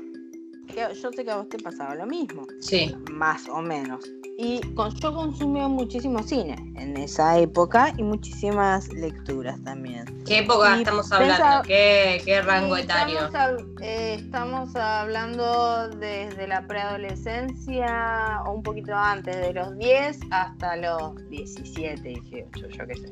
que 0.73 0.95
yo 1.01 1.11
sé 1.11 1.23
que 1.23 1.31
a 1.31 1.37
vos 1.37 1.49
te 1.49 1.57
pasaba 1.59 1.95
lo 1.95 2.05
mismo, 2.05 2.45
Sí. 2.59 2.95
más 3.11 3.47
o 3.49 3.61
menos. 3.61 4.03
Y 4.37 4.59
con, 4.73 4.89
yo 4.95 5.13
consumía 5.13 5.67
muchísimo 5.67 6.23
cine 6.23 6.55
en 6.77 6.97
esa 6.97 7.37
época 7.37 7.93
y 7.97 8.01
muchísimas 8.01 8.87
lecturas 8.91 9.61
también. 9.63 10.05
¿Qué 10.25 10.39
época 10.39 10.77
Y 10.77 10.79
estamos 10.79 11.11
hablando? 11.11 11.35
pensaba- 11.35 11.61
¿Qué, 11.61 12.21
qué 12.25 12.41
rango 12.41 12.75
etario? 12.77 13.25
Estamos, 13.25 13.61
eh, 13.81 14.15
estamos 14.19 14.75
hablando 14.75 15.89
desde 15.89 16.47
la 16.47 16.65
preadolescencia 16.65 18.41
o 18.45 18.53
un 18.53 18.63
poquito 18.63 18.95
antes, 18.95 19.35
de 19.37 19.53
los 19.53 19.77
10 19.77 20.19
hasta 20.31 20.75
los 20.77 21.15
17, 21.29 22.01
18, 22.01 22.67
yo 22.69 22.87
qué 22.87 22.95
sé. 22.95 23.07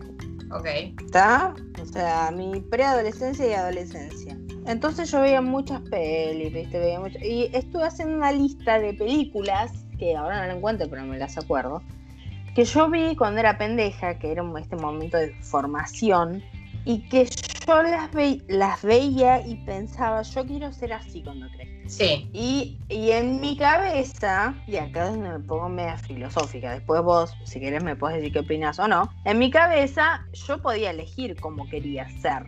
Ok. 0.51 0.65
¿Está? 1.05 1.53
O 1.79 1.85
sea, 1.85 2.31
mi 2.31 2.59
preadolescencia 2.61 3.47
y 3.47 3.53
adolescencia. 3.53 4.35
Entonces 4.69 5.09
yo 5.11 5.21
veía 5.21 5.41
muchas 5.41 5.81
pelis, 5.81 6.53
¿viste? 6.53 6.79
Veía 6.79 6.99
mucho- 6.99 7.17
Y 7.23 7.49
estuve 7.53 7.85
haciendo 7.85 8.15
una 8.15 8.31
lista 8.31 8.77
de 8.79 8.93
películas, 8.93 9.71
que 9.97 10.15
ahora 10.15 10.41
no 10.41 10.47
la 10.47 10.53
encuentro, 10.53 10.87
pero 10.89 11.03
me 11.05 11.17
las 11.17 11.37
acuerdo, 11.39 11.81
que 12.53 12.63
yo 12.65 12.87
vi 12.89 13.15
cuando 13.15 13.39
era 13.39 13.57
pendeja, 13.57 14.19
que 14.19 14.31
era 14.31 14.43
este 14.59 14.75
momento 14.75 15.17
de 15.17 15.33
formación, 15.41 16.43
y 16.85 16.99
que 17.09 17.25
yo 17.67 17.81
las, 17.83 18.11
ve- 18.13 18.41
las 18.47 18.83
veía 18.83 19.45
y 19.45 19.55
pensaba, 19.65 20.21
yo 20.21 20.45
quiero 20.45 20.71
ser 20.71 20.93
así 20.93 21.23
cuando 21.23 21.47
crezca. 21.49 21.89
Sí. 21.89 22.29
Y, 22.31 22.77
y 22.89 23.09
en 23.11 23.41
mi 23.41 23.57
cabeza, 23.57 24.53
y 24.67 24.77
acá 24.77 25.05
es 25.05 25.11
donde 25.15 25.29
me 25.31 25.39
pongo 25.39 25.67
media 25.69 25.97
filosófica, 25.97 26.73
después 26.73 27.01
vos, 27.01 27.35
si 27.43 27.59
querés, 27.59 27.83
me 27.83 27.95
podés 27.95 28.17
decir 28.17 28.33
qué 28.33 28.39
opinas 28.39 28.77
o 28.77 28.87
no. 28.87 29.09
En 29.25 29.39
mi 29.39 29.49
cabeza, 29.49 30.21
yo 30.47 30.61
podía 30.61 30.91
elegir 30.91 31.35
cómo 31.39 31.67
quería 31.67 32.07
ser. 32.21 32.43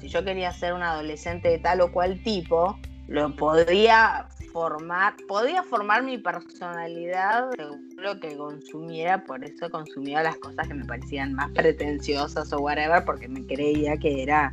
Si 0.00 0.08
yo 0.08 0.24
quería 0.24 0.52
ser 0.52 0.72
un 0.72 0.82
adolescente 0.82 1.48
de 1.48 1.58
tal 1.58 1.80
o 1.80 1.92
cual 1.92 2.20
tipo, 2.22 2.78
lo 3.06 3.34
podía 3.34 4.28
formar, 4.52 5.14
podía 5.26 5.62
formar 5.62 6.02
mi 6.02 6.18
personalidad 6.18 7.50
lo 7.96 8.20
que 8.20 8.36
consumiera, 8.36 9.24
por 9.24 9.44
eso 9.44 9.70
consumía 9.70 10.22
las 10.22 10.36
cosas 10.36 10.68
que 10.68 10.74
me 10.74 10.84
parecían 10.84 11.34
más 11.34 11.50
pretenciosas 11.52 12.52
o 12.52 12.60
whatever, 12.60 13.04
porque 13.04 13.28
me 13.28 13.44
creía 13.44 13.96
que 13.96 14.22
era, 14.22 14.50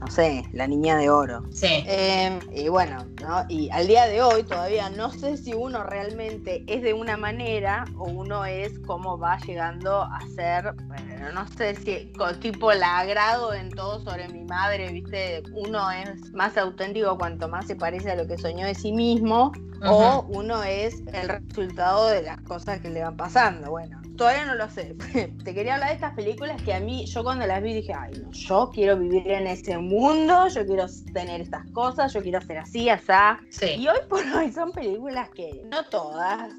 no 0.00 0.06
sé, 0.08 0.44
la 0.52 0.66
niña 0.66 0.96
de 0.96 1.10
oro. 1.10 1.42
Sí. 1.50 1.84
Eh, 1.86 2.38
y 2.54 2.68
bueno, 2.68 3.06
¿no? 3.22 3.44
Y 3.48 3.70
al 3.70 3.86
día 3.86 4.06
de 4.06 4.22
hoy 4.22 4.42
todavía 4.42 4.90
no 4.90 5.10
sé 5.10 5.36
si 5.36 5.54
uno 5.54 5.82
realmente 5.84 6.64
es 6.66 6.82
de 6.82 6.92
una 6.92 7.16
manera 7.16 7.84
o 7.96 8.04
uno 8.04 8.44
es 8.44 8.78
como 8.80 9.18
va 9.18 9.38
llegando 9.38 10.02
a 10.02 10.20
ser, 10.34 10.74
bueno, 10.86 11.32
no 11.32 11.46
sé 11.48 11.74
si 11.76 12.12
tipo 12.40 12.72
la 12.72 12.98
agrado 12.98 13.54
en 13.54 13.70
todo 13.70 14.00
sobre 14.00 14.28
mi 14.28 14.44
madre, 14.44 14.92
¿viste? 14.92 15.42
Uno 15.52 15.90
es 15.90 16.32
más 16.32 16.56
auténtico 16.56 17.16
cuanto 17.16 17.48
más 17.48 17.66
se 17.66 17.76
parece 17.76 18.10
a 18.10 18.16
lo 18.16 18.26
que 18.26 18.36
soñó 18.36 18.66
de 18.66 18.74
sí 18.74 18.92
mismo 18.92 19.52
o 19.86 20.24
uno 20.28 20.62
es 20.62 21.02
el 21.12 21.28
resultado 21.28 22.08
de 22.08 22.22
las 22.22 22.40
cosas 22.42 22.80
que 22.80 22.90
le 22.90 23.02
van 23.02 23.16
pasando. 23.16 23.70
Bueno, 23.70 24.00
todavía 24.16 24.44
no 24.44 24.54
lo 24.54 24.68
sé. 24.68 24.94
Te 25.44 25.54
quería 25.54 25.74
hablar 25.74 25.90
de 25.90 25.94
estas 25.94 26.14
películas 26.14 26.60
que 26.62 26.74
a 26.74 26.80
mí, 26.80 27.06
yo 27.06 27.22
cuando 27.22 27.46
las 27.46 27.62
vi 27.62 27.74
dije, 27.74 27.92
ay, 27.92 28.12
no, 28.22 28.30
yo 28.32 28.70
quiero 28.72 28.98
vivir 28.98 29.30
en 29.30 29.46
ese 29.46 29.78
mundo, 29.78 30.48
yo 30.48 30.66
quiero 30.66 30.86
tener 31.12 31.40
estas 31.40 31.68
cosas, 31.72 32.12
yo 32.12 32.22
quiero 32.22 32.40
ser 32.40 32.58
así, 32.58 32.88
asá. 32.88 33.38
Sí. 33.50 33.74
Y 33.78 33.88
hoy 33.88 33.98
por 34.08 34.24
hoy 34.36 34.52
son 34.52 34.72
películas 34.72 35.28
que, 35.30 35.62
no 35.70 35.84
todas, 35.84 36.52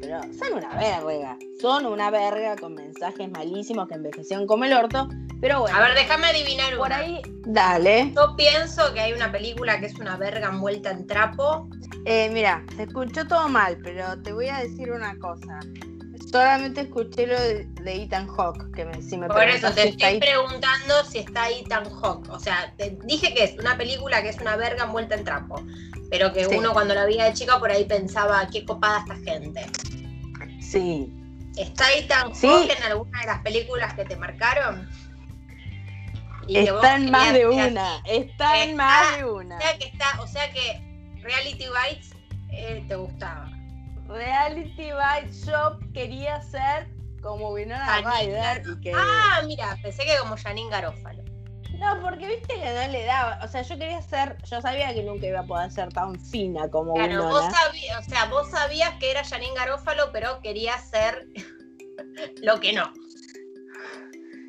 pero 0.00 0.20
son 0.32 0.58
una 0.58 0.74
verga. 0.76 1.36
Son 1.60 1.86
una 1.86 2.10
verga 2.10 2.56
con 2.56 2.74
mensajes 2.74 3.30
malísimos 3.30 3.88
que 3.88 3.94
envejecieron 3.94 4.46
como 4.46 4.64
el 4.64 4.72
orto. 4.72 5.08
Pero 5.40 5.60
bueno, 5.60 5.76
A 5.76 5.80
ver, 5.80 5.94
déjame 5.94 6.26
adivinar 6.26 6.76
por 6.76 6.86
una. 6.86 6.96
ahí, 6.98 7.22
dale. 7.46 8.12
Yo 8.14 8.34
pienso 8.36 8.92
que 8.92 9.00
hay 9.00 9.12
una 9.12 9.32
película 9.32 9.80
que 9.80 9.86
es 9.86 9.98
una 9.98 10.16
verga 10.16 10.48
envuelta 10.48 10.90
en 10.90 11.06
trapo. 11.06 11.68
Eh, 12.04 12.30
mira, 12.32 12.64
se 12.76 12.84
escuchó 12.84 13.26
todo 13.26 13.48
mal, 13.48 13.78
pero 13.82 14.20
te 14.22 14.32
voy 14.32 14.48
a 14.48 14.58
decir 14.58 14.90
una 14.90 15.18
cosa. 15.18 15.60
Solamente 16.30 16.82
escuché 16.82 17.26
lo 17.26 17.40
de, 17.40 17.64
de 17.66 18.02
Ethan 18.04 18.28
Hawke, 18.28 18.70
que 18.74 18.84
me, 18.84 19.02
si 19.02 19.18
me 19.18 19.26
Por 19.26 19.42
eso 19.48 19.70
te 19.72 19.82
si 19.82 19.88
estoy 19.88 20.04
ahí. 20.06 20.20
preguntando 20.20 21.04
si 21.04 21.18
está 21.18 21.50
Ethan 21.50 21.90
Hawke. 22.00 22.28
O 22.30 22.38
sea, 22.38 22.72
te 22.76 22.96
dije 23.04 23.34
que 23.34 23.42
es 23.44 23.58
una 23.58 23.76
película 23.76 24.22
que 24.22 24.28
es 24.28 24.38
una 24.40 24.54
verga 24.56 24.84
envuelta 24.84 25.14
en 25.16 25.24
trapo. 25.24 25.62
Pero 26.10 26.32
que 26.32 26.44
Sí. 26.44 26.54
uno 26.56 26.72
cuando 26.72 26.94
la 26.94 27.04
veía 27.04 27.24
de 27.24 27.32
chica 27.34 27.58
por 27.58 27.70
ahí 27.70 27.84
pensaba, 27.84 28.46
qué 28.52 28.64
copada 28.64 29.00
esta 29.00 29.16
gente. 29.32 29.66
Sí. 30.60 31.12
¿Está 31.56 31.92
Ethan 31.92 32.34
Sí. 32.34 32.46
Hawke 32.46 32.76
en 32.78 32.82
alguna 32.84 33.20
de 33.20 33.26
las 33.26 33.40
películas 33.42 33.94
que 33.94 34.04
te 34.04 34.16
marcaron? 34.16 34.88
Y 36.46 36.58
Está 36.58 36.96
en 36.96 37.10
más 37.10 37.32
de 37.32 37.46
una. 37.48 37.96
así. 37.96 38.02
Está 38.06 38.62
en 38.62 38.76
más 38.76 39.16
de 39.18 39.24
una. 39.24 39.56
O 39.56 39.60
sea 39.60 39.78
que 39.78 39.84
está, 39.86 40.20
o 40.20 40.26
sea 40.26 40.50
que 40.52 40.80
Reality 41.22 41.66
Bites 41.66 42.10
eh, 42.50 42.84
te 42.88 42.94
gustaba. 42.96 43.50
Reality 44.10 44.90
Bites 44.92 45.46
Shop 45.46 45.78
quería 45.94 46.40
ser 46.42 46.88
como 47.22 47.50
Winona 47.50 48.00
Ryder 48.00 48.62
y 48.66 48.80
que. 48.80 48.92
Ah, 48.94 49.42
mira, 49.46 49.76
pensé 49.82 50.04
que 50.04 50.16
como 50.18 50.36
Janine 50.36 50.70
Garófalo. 50.70 51.22
No, 51.78 51.98
porque 52.02 52.26
viste 52.26 52.54
que 52.56 52.60
no 52.74 52.92
le 52.92 53.04
daba. 53.04 53.38
O 53.42 53.48
sea, 53.48 53.62
yo 53.62 53.78
quería 53.78 54.02
ser. 54.02 54.36
Yo 54.50 54.60
sabía 54.60 54.92
que 54.92 55.02
nunca 55.02 55.26
iba 55.26 55.40
a 55.40 55.44
poder 55.46 55.70
ser 55.70 55.90
tan 55.92 56.18
fina 56.18 56.68
como 56.68 56.92
Claro, 56.94 57.24
vos 57.28 57.34
Winona. 57.44 57.56
sabías, 57.58 58.06
o 58.06 58.10
sea, 58.10 58.24
vos 58.26 58.50
sabías 58.50 58.90
que 58.98 59.10
era 59.10 59.24
Janine 59.24 59.54
Garófalo, 59.54 60.10
pero 60.12 60.40
querías 60.42 60.90
ser 60.90 61.26
lo 62.42 62.60
que 62.60 62.72
no. 62.72 62.92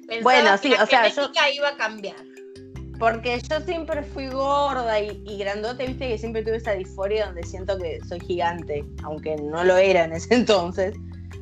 Pensabas 0.07 0.23
Bueno, 0.23 0.51
que 0.51 0.57
sí, 0.57 0.69
la 0.69 0.83
o 0.83 0.85
sea, 0.87 1.07
yo- 1.07 1.31
iba 1.55 1.69
a 1.69 1.77
cambiar. 1.77 2.15
Porque 3.01 3.41
yo 3.49 3.59
siempre 3.61 4.03
fui 4.03 4.27
gorda 4.27 4.99
y, 4.99 5.23
y 5.25 5.37
grandote, 5.39 5.87
viste 5.87 6.07
que 6.07 6.17
siempre 6.19 6.43
tuve 6.43 6.57
esa 6.57 6.73
disforia 6.73 7.25
donde 7.25 7.41
siento 7.43 7.77
que 7.79 7.99
soy 8.07 8.19
gigante, 8.19 8.85
aunque 9.03 9.35
no 9.37 9.63
lo 9.63 9.75
era 9.75 10.05
en 10.05 10.13
ese 10.13 10.33
entonces. 10.35 10.93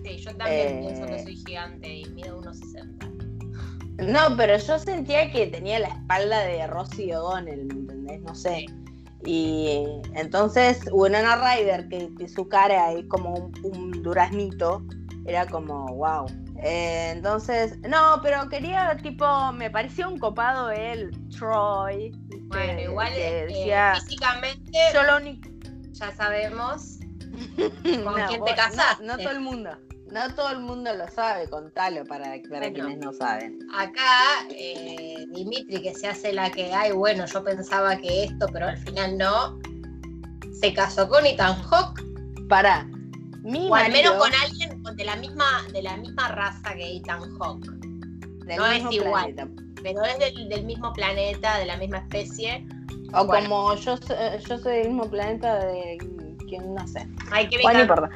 Sí, 0.04 0.18
yo 0.18 0.34
también 0.38 0.68
Eh. 0.68 0.80
pienso 0.88 1.06
que 1.06 1.22
soy 1.24 1.36
gigante 1.36 1.94
y 1.98 2.06
mido 2.12 2.42
1,60. 2.42 4.08
No, 4.08 4.38
pero 4.38 4.58
yo 4.58 4.80
sentía 4.80 5.30
que 5.30 5.48
tenía 5.48 5.80
la 5.80 5.90
espalda 5.90 6.40
de 6.46 6.66
Rosie 6.68 7.14
O'Donnell, 7.14 7.66
¿me 7.66 7.74
entendés? 7.74 8.22
No 8.22 8.34
sé. 8.34 8.66
Y 9.26 9.84
entonces 10.16 10.80
Winona 10.94 11.36
Ryder, 11.36 11.90
que, 11.90 12.10
que 12.18 12.30
su 12.30 12.48
cara 12.48 12.94
es 12.94 13.06
como 13.08 13.34
un, 13.34 13.52
un 13.76 13.92
duraznito, 14.02 14.82
era 15.26 15.46
como, 15.46 15.94
wow. 15.94 16.26
Eh, 16.62 17.12
entonces, 17.16 17.78
no, 17.88 18.20
pero 18.22 18.50
quería, 18.50 18.98
tipo, 19.02 19.52
me 19.54 19.70
parecía 19.72 20.08
un 20.08 20.20
copado 20.20 20.72
él, 20.72 21.12
Troy. 21.38 22.12
Bueno, 22.48 22.82
igual 22.82 23.14
que 23.14 23.28
eh, 23.44 23.46
decía, 23.46 23.96
físicamente 23.96 24.78
yo 24.94 25.04
lo 25.04 25.18
único... 25.18 25.50
ya 25.94 26.12
sabemos 26.16 26.98
con 28.04 28.04
No, 28.20 28.28
quién 28.28 28.40
vos- 28.42 28.50
te 28.50 28.56
casaste. 28.56 29.04
No, 29.06 29.16
no 29.16 29.24
todo 29.24 29.32
el 29.32 29.40
mundo. 29.40 29.72
No 30.12 30.34
todo 30.34 30.50
el 30.50 30.60
mundo 30.60 30.92
lo 30.96 31.08
sabe, 31.08 31.48
contalo 31.50 32.04
para, 32.06 32.34
para 32.50 32.60
Bueno. 32.70 32.74
quienes 32.74 32.98
no 32.98 33.14
saben. 33.14 33.60
Acá 33.74 34.44
eh, 34.50 35.28
Dimitri 35.30 35.82
que 35.84 35.94
se 35.94 36.08
hace 36.08 36.34
la 36.34 36.50
que, 36.50 36.74
ay, 36.74 36.92
bueno, 36.94 37.26
yo 37.28 37.44
pensaba 37.44 37.96
que 37.96 38.24
esto, 38.24 38.48
pero 38.52 38.68
al 38.68 38.78
final 38.80 39.18
no, 39.20 39.60
se 40.60 40.74
casó 40.74 41.08
con 41.08 41.26
Ethan 41.28 41.62
Hawke, 41.62 42.02
Para. 42.50 42.88
Mi 43.44 43.70
o 43.70 43.76
al 43.76 43.92
menos 43.92 44.18
marido- 44.18 44.20
con 44.20 44.32
alguien 44.36 44.84
de 44.98 45.04
la 45.06 45.16
misma, 45.16 45.46
de 45.72 45.82
la 45.82 45.98
misma 45.98 46.28
raza 46.30 46.74
que 46.76 46.98
Ethan 46.98 47.22
Hawke, 47.38 47.68
no 48.58 48.66
es 48.68 48.84
igual. 48.92 49.34
planeta. 49.34 49.48
pero 49.82 50.04
es 50.04 50.20
del, 50.20 50.50
del 50.50 50.66
mismo 50.66 50.92
planeta, 50.92 51.58
de 51.58 51.66
la 51.66 51.78
misma 51.78 52.00
especie. 52.00 52.66
O 53.14 53.26
Bueno. 53.26 53.48
como 53.50 53.76
yo, 53.76 53.96
so- 53.98 54.16
yo 54.48 54.58
soy 54.60 54.78
del 54.80 54.88
mismo 54.90 55.10
planeta 55.10 55.66
de 55.66 55.98
quien 56.50 56.74
no 56.76 56.86
sé. 56.88 57.08
Ay, 57.32 57.48
qué 57.48 57.60
Bueno, 57.64 57.82
importa. 57.82 58.10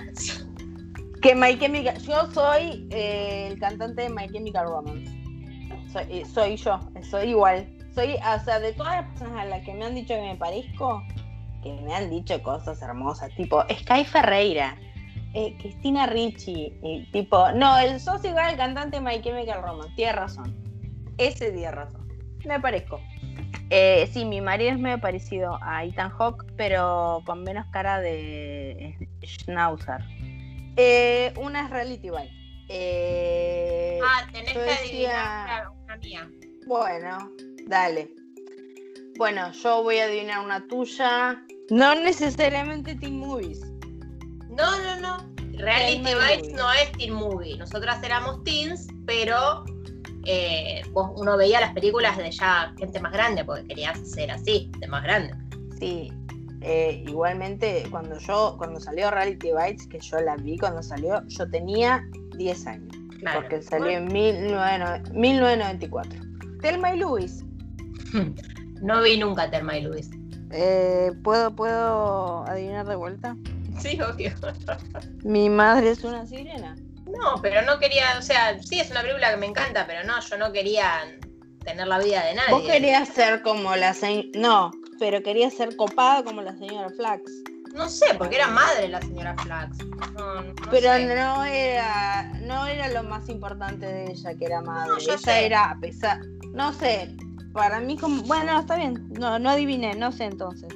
Que 1.22 1.36
My 1.36 1.58
Chemical, 1.58 1.98
yo 2.02 2.30
soy 2.34 2.86
eh, 2.92 3.48
el 3.50 3.60
cantante 3.60 4.02
de 4.02 4.10
My 4.10 4.28
Chemical 4.30 4.66
Romance. 4.66 5.10
Soy, 5.94 6.04
eh, 6.10 6.26
soy 6.26 6.58
yo, 6.58 6.80
soy 7.10 7.30
igual. 7.30 7.66
Soy, 7.96 8.16
o 8.16 8.44
sea, 8.44 8.60
de 8.60 8.74
todas 8.74 8.96
las 8.98 9.10
personas 9.12 9.42
a 9.44 9.46
las 9.46 9.64
que 9.64 9.74
me 9.74 9.86
han 9.86 9.96
dicho 9.96 10.16
que 10.16 10.22
me 10.22 10.36
parezco, 10.36 11.02
que 11.64 11.72
me 11.82 11.96
han 11.96 12.10
dicho 12.10 12.42
cosas 12.44 12.82
hermosas, 12.82 13.30
tipo 13.38 13.64
Sky 13.70 14.04
Ferreira, 14.04 14.76
eh, 15.34 15.56
Cristina 15.60 16.06
Ricci, 16.06 16.74
y 16.84 17.10
tipo, 17.12 17.52
no, 17.54 17.78
el 17.80 18.00
sos 18.00 18.24
igual 18.26 18.46
al 18.46 18.58
cantante 18.58 19.00
My 19.02 19.22
Chemical 19.22 19.62
Romance, 19.64 19.94
tiene 19.96 20.12
razón. 20.14 20.56
Ese 21.18 21.52
tiene 21.52 21.72
razón. 21.72 22.08
Me 22.46 22.60
parezco. 22.60 23.00
Eh, 23.70 24.08
sí, 24.12 24.26
mi 24.26 24.42
marido 24.42 24.72
es 24.72 24.80
medio 24.80 25.00
parecido 25.00 25.58
a 25.62 25.84
Ethan 25.84 26.10
Hawke, 26.12 26.46
pero 26.58 27.22
con 27.26 27.44
menos 27.44 27.66
cara 27.72 28.00
de 28.02 28.96
Schnauzer. 29.24 30.02
Eh, 30.76 31.34
una 31.40 31.64
es 31.66 31.70
Reality. 31.70 32.10
Eh, 32.70 34.00
Ah, 34.04 34.28
tenés 34.32 34.54
que 34.54 34.60
decía- 34.60 35.44
adivinar 35.44 35.70
una, 35.70 35.84
una 35.84 35.98
mía. 35.98 36.30
bueno, 36.68 37.32
dale. 37.68 38.10
Bueno, 39.18 39.52
yo 39.52 39.84
voy 39.84 39.98
a 40.00 40.06
adivinar 40.06 40.44
una 40.44 40.68
tuya. 40.68 41.42
No 41.70 41.96
necesariamente 41.96 42.96
Teen 42.96 43.20
Movies. 43.20 43.62
No, 44.56 44.78
no, 44.84 45.00
no. 45.00 45.34
Reality 45.58 46.02
Bites 46.16 46.54
no 46.54 46.72
es 46.74 46.92
teen 46.94 47.14
movie. 47.14 47.58
Nosotras 47.58 48.04
éramos 48.04 48.44
teens, 48.44 48.88
pero 49.06 49.64
eh, 50.26 50.82
vos- 50.92 51.12
uno 51.16 51.38
veía 51.38 51.60
las 51.62 51.74
películas 51.74 52.18
de 52.18 52.32
ya 52.32 52.74
gente 52.78 53.00
más 53.00 53.12
grande, 53.14 53.46
porque 53.46 53.66
querías 53.66 54.00
ser 54.10 54.32
así, 54.32 54.72
de 54.80 54.88
más 54.88 55.04
grande. 55.04 55.34
Sí. 55.80 56.12
Eh, 56.62 57.04
igualmente, 57.08 57.84
cuando 57.92 58.18
yo, 58.20 58.56
cuando 58.58 58.80
salió 58.80 59.12
Reality 59.12 59.50
Bites, 59.54 59.88
que 59.88 60.00
yo 60.00 60.20
la 60.22 60.36
vi 60.38 60.58
cuando 60.58 60.82
salió, 60.82 61.22
yo 61.28 61.50
tenía 61.50 62.04
10 62.38 62.68
años. 62.68 62.96
Claro. 63.20 63.42
Porque 63.42 63.62
salió 63.62 63.90
en 63.90 64.08
19 64.08 65.04
1994. 65.14 66.20
Telma 66.62 66.94
y 66.96 67.00
Luis. 67.00 67.44
No 68.82 69.02
vi 69.02 69.18
nunca 69.18 69.50
Terma 69.50 69.78
y 69.78 69.84
Luis. 69.84 70.10
Eh, 70.52 71.12
¿puedo, 71.24 71.56
¿Puedo 71.56 72.44
adivinar 72.46 72.86
de 72.86 72.98
vuelta? 72.98 73.38
Sí, 73.80 74.00
obvio. 74.02 74.32
Mi 75.24 75.50
madre 75.50 75.92
es 75.92 76.04
una 76.04 76.26
sirena. 76.26 76.76
No, 77.06 77.42
pero 77.42 77.62
no 77.64 77.80
quería, 77.80 78.18
o 78.18 78.22
sea, 78.22 78.62
sí 78.62 78.80
es 78.80 78.90
una 78.92 79.02
película 79.02 79.32
que 79.32 79.38
me 79.38 79.46
encanta, 79.48 79.86
pero 79.86 80.04
no, 80.06 80.20
yo 80.22 80.38
no 80.38 80.52
quería 80.52 81.02
tener 81.64 81.88
la 81.88 82.00
vida 82.00 82.24
de 82.26 82.36
nadie. 82.36 82.52
Vos 82.52 82.64
querías 82.64 83.10
ser 83.10 83.42
como 83.42 83.76
la 83.76 83.94
señora. 83.94 84.28
No, 84.36 84.72
pero 85.00 85.22
querías 85.22 85.54
ser 85.54 85.76
copada 85.76 86.24
como 86.24 86.42
la 86.42 86.56
señora 86.56 86.90
Flax. 86.90 87.24
No 87.74 87.90
sé, 87.90 88.06
porque 88.18 88.36
era 88.36 88.48
madre 88.48 88.88
la 88.88 89.02
señora 89.02 89.36
Flax. 89.38 89.78
No, 90.14 90.42
no 90.44 90.54
Pero 90.70 90.94
sé. 90.94 91.06
no 91.06 91.44
era, 91.44 92.24
no 92.42 92.68
era 92.68 92.88
lo 92.90 93.04
más 93.04 93.28
importante 93.30 93.86
de 93.86 94.12
ella 94.12 94.36
que 94.36 94.46
era 94.46 94.62
madre. 94.62 94.90
No, 94.92 95.00
yo 95.00 95.14
ella 95.14 95.18
sé. 95.18 95.46
era 95.46 95.72
a 95.72 95.80
pesar, 95.80 96.20
no 96.54 96.72
sé, 96.74 97.16
para 97.52 97.80
mí 97.80 97.98
como, 97.98 98.22
bueno, 98.24 98.60
está 98.60 98.76
bien, 98.76 99.08
no, 99.20 99.40
no 99.40 99.50
adiviné, 99.50 99.96
no 99.96 100.12
sé 100.12 100.26
entonces. 100.26 100.70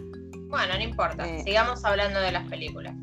Bueno, 0.48 0.74
no 0.76 0.82
importa. 0.82 1.28
Eh. 1.28 1.44
Sigamos 1.44 1.84
hablando 1.86 2.20
de 2.20 2.32
las 2.32 2.46
películas. 2.48 2.94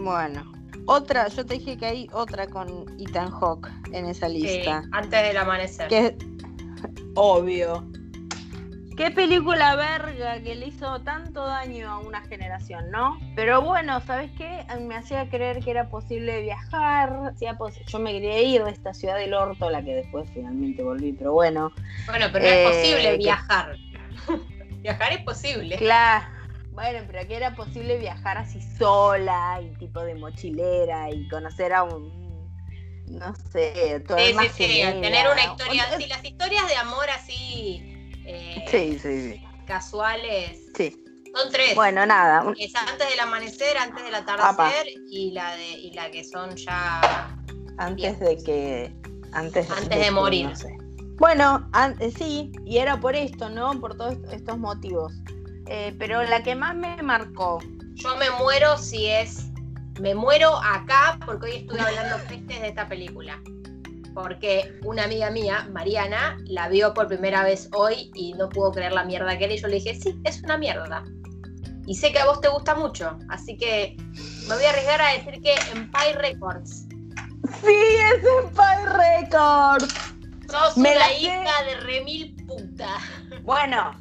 Bueno, 0.00 0.50
otra, 0.86 1.28
yo 1.28 1.44
te 1.44 1.54
dije 1.54 1.76
que 1.76 1.86
hay 1.86 2.06
otra 2.12 2.46
con 2.46 2.68
Ethan 3.00 3.30
Hawke 3.30 3.68
en 3.92 4.06
esa 4.06 4.28
Sí, 4.28 4.40
lista. 4.40 4.82
antes 4.92 5.22
del 5.22 5.36
amanecer. 5.36 5.88
Que 5.88 6.06
es 6.06 6.14
obvio. 7.14 7.86
Qué 8.96 9.12
película 9.12 9.76
verga 9.76 10.42
que 10.42 10.56
le 10.56 10.66
hizo 10.66 11.00
tanto 11.02 11.46
daño 11.46 11.88
a 11.88 11.98
una 12.00 12.20
generación, 12.22 12.90
¿no? 12.90 13.16
Pero 13.36 13.62
bueno, 13.62 14.00
¿sabes 14.00 14.28
qué? 14.36 14.66
Me 14.80 14.96
hacía 14.96 15.28
creer 15.30 15.60
que 15.62 15.70
era 15.70 15.88
posible 15.88 16.42
viajar. 16.42 17.32
pos- 17.56 17.78
Yo 17.86 17.98
me 18.00 18.10
quería 18.12 18.42
ir 18.42 18.64
de 18.64 18.72
esta 18.72 18.92
ciudad 18.94 19.16
del 19.16 19.34
orto, 19.34 19.66
a 19.66 19.70
la 19.70 19.82
que 19.84 19.94
después 19.94 20.28
finalmente 20.34 20.82
volví, 20.82 21.12
pero 21.12 21.32
bueno. 21.32 21.70
Bueno, 22.06 22.26
pero 22.32 22.44
no 22.44 22.50
Eh, 22.50 22.64
es 22.64 22.76
posible 22.76 23.10
que- 23.12 23.16
viajar. 23.18 23.76
viajar 24.82 25.12
es 25.12 25.22
posible. 25.22 25.76
Claro. 25.76 26.26
Bueno, 26.78 27.00
pero 27.10 27.26
que 27.26 27.34
era 27.36 27.56
posible 27.56 27.98
viajar 27.98 28.38
así 28.38 28.60
sola 28.78 29.60
y 29.60 29.76
tipo 29.78 30.00
de 30.00 30.14
mochilera 30.14 31.10
y 31.10 31.26
conocer 31.26 31.72
a 31.72 31.82
un. 31.82 32.46
No 33.08 33.34
sé, 33.50 33.98
todo 34.06 34.16
Sí, 34.16 34.32
sí, 34.32 34.48
sí, 34.50 34.80
tener 35.00 35.26
una 35.28 35.42
historia 35.42 35.88
O- 35.90 35.94
así, 35.96 36.06
las 36.06 36.24
historias 36.24 36.68
de 36.68 36.76
amor 36.76 37.10
así 37.10 37.82
eh, 38.24 38.64
Sí, 38.68 38.96
sí, 39.00 39.32
sí. 39.32 39.42
casuales 39.66 40.70
Sí. 40.76 40.96
son 41.34 41.50
tres. 41.50 41.74
Bueno, 41.74 42.06
nada. 42.06 42.44
Es 42.56 42.72
antes 42.76 43.10
del 43.10 43.18
amanecer, 43.18 43.76
antes 43.76 44.04
del 44.04 44.14
atardecer 44.14 44.86
y 45.10 45.32
la 45.32 45.56
de 45.56 45.68
y 45.70 45.90
la 45.94 46.12
que 46.12 46.22
son 46.22 46.54
ya 46.54 47.36
Antes 47.78 48.20
de 48.20 48.36
que. 48.36 48.94
Antes, 49.32 49.68
Antes 49.68 49.98
de 49.98 50.10
morir. 50.12 50.46
no 50.50 50.54
sé. 50.54 50.76
Bueno, 51.16 51.68
an- 51.72 51.96
eh, 51.98 52.12
sí, 52.16 52.52
y 52.64 52.78
era 52.78 53.00
por 53.00 53.16
esto, 53.16 53.48
¿no? 53.50 53.80
Por 53.80 53.96
todos 53.96 54.12
est- 54.12 54.32
estos 54.32 54.58
motivos. 54.58 55.12
Eh, 55.68 55.94
pero 55.98 56.22
la 56.22 56.42
que 56.42 56.54
más 56.54 56.74
me 56.74 57.02
marcó. 57.02 57.60
yo 57.94 58.16
me 58.16 58.30
muero 58.30 58.76
si 58.78 59.06
es 59.06 59.48
me 60.00 60.14
muero 60.14 60.56
acá 60.56 61.18
porque 61.26 61.46
hoy 61.46 61.56
estuve 61.56 61.80
hablando 61.80 62.16
pestes 62.28 62.60
de 62.60 62.68
esta 62.68 62.88
película. 62.88 63.40
Porque 64.14 64.78
una 64.84 65.04
amiga 65.04 65.30
mía, 65.30 65.68
Mariana, 65.72 66.38
la 66.46 66.68
vio 66.68 66.92
por 66.94 67.06
primera 67.06 67.44
vez 67.44 67.68
hoy 67.72 68.10
y 68.14 68.32
no 68.34 68.48
pudo 68.48 68.72
creer 68.72 68.92
la 68.92 69.04
mierda 69.04 69.36
que 69.38 69.44
era. 69.44 69.54
Y 69.54 69.58
yo 69.58 69.68
le 69.68 69.76
dije, 69.76 69.94
sí, 69.94 70.18
es 70.24 70.42
una 70.42 70.56
mierda. 70.56 71.04
Y 71.86 71.94
sé 71.94 72.12
que 72.12 72.18
a 72.18 72.26
vos 72.26 72.40
te 72.40 72.48
gusta 72.48 72.74
mucho. 72.74 73.16
Así 73.28 73.56
que 73.56 73.96
me 74.48 74.54
voy 74.54 74.64
a 74.64 74.70
arriesgar 74.70 75.00
a 75.00 75.12
decir 75.12 75.40
que 75.42 75.54
Empire 75.72 76.14
Records. 76.14 76.86
¡Sí, 77.62 77.74
es 77.74 78.24
Empire 78.44 79.20
Records! 79.20 79.94
Sos 80.50 80.76
Me 80.76 80.90
una 80.92 81.00
la 81.00 81.08
sé. 81.08 81.20
hija 81.20 81.62
de 81.66 81.74
remil 81.80 82.34
puta. 82.46 82.96
Bueno, 83.42 83.92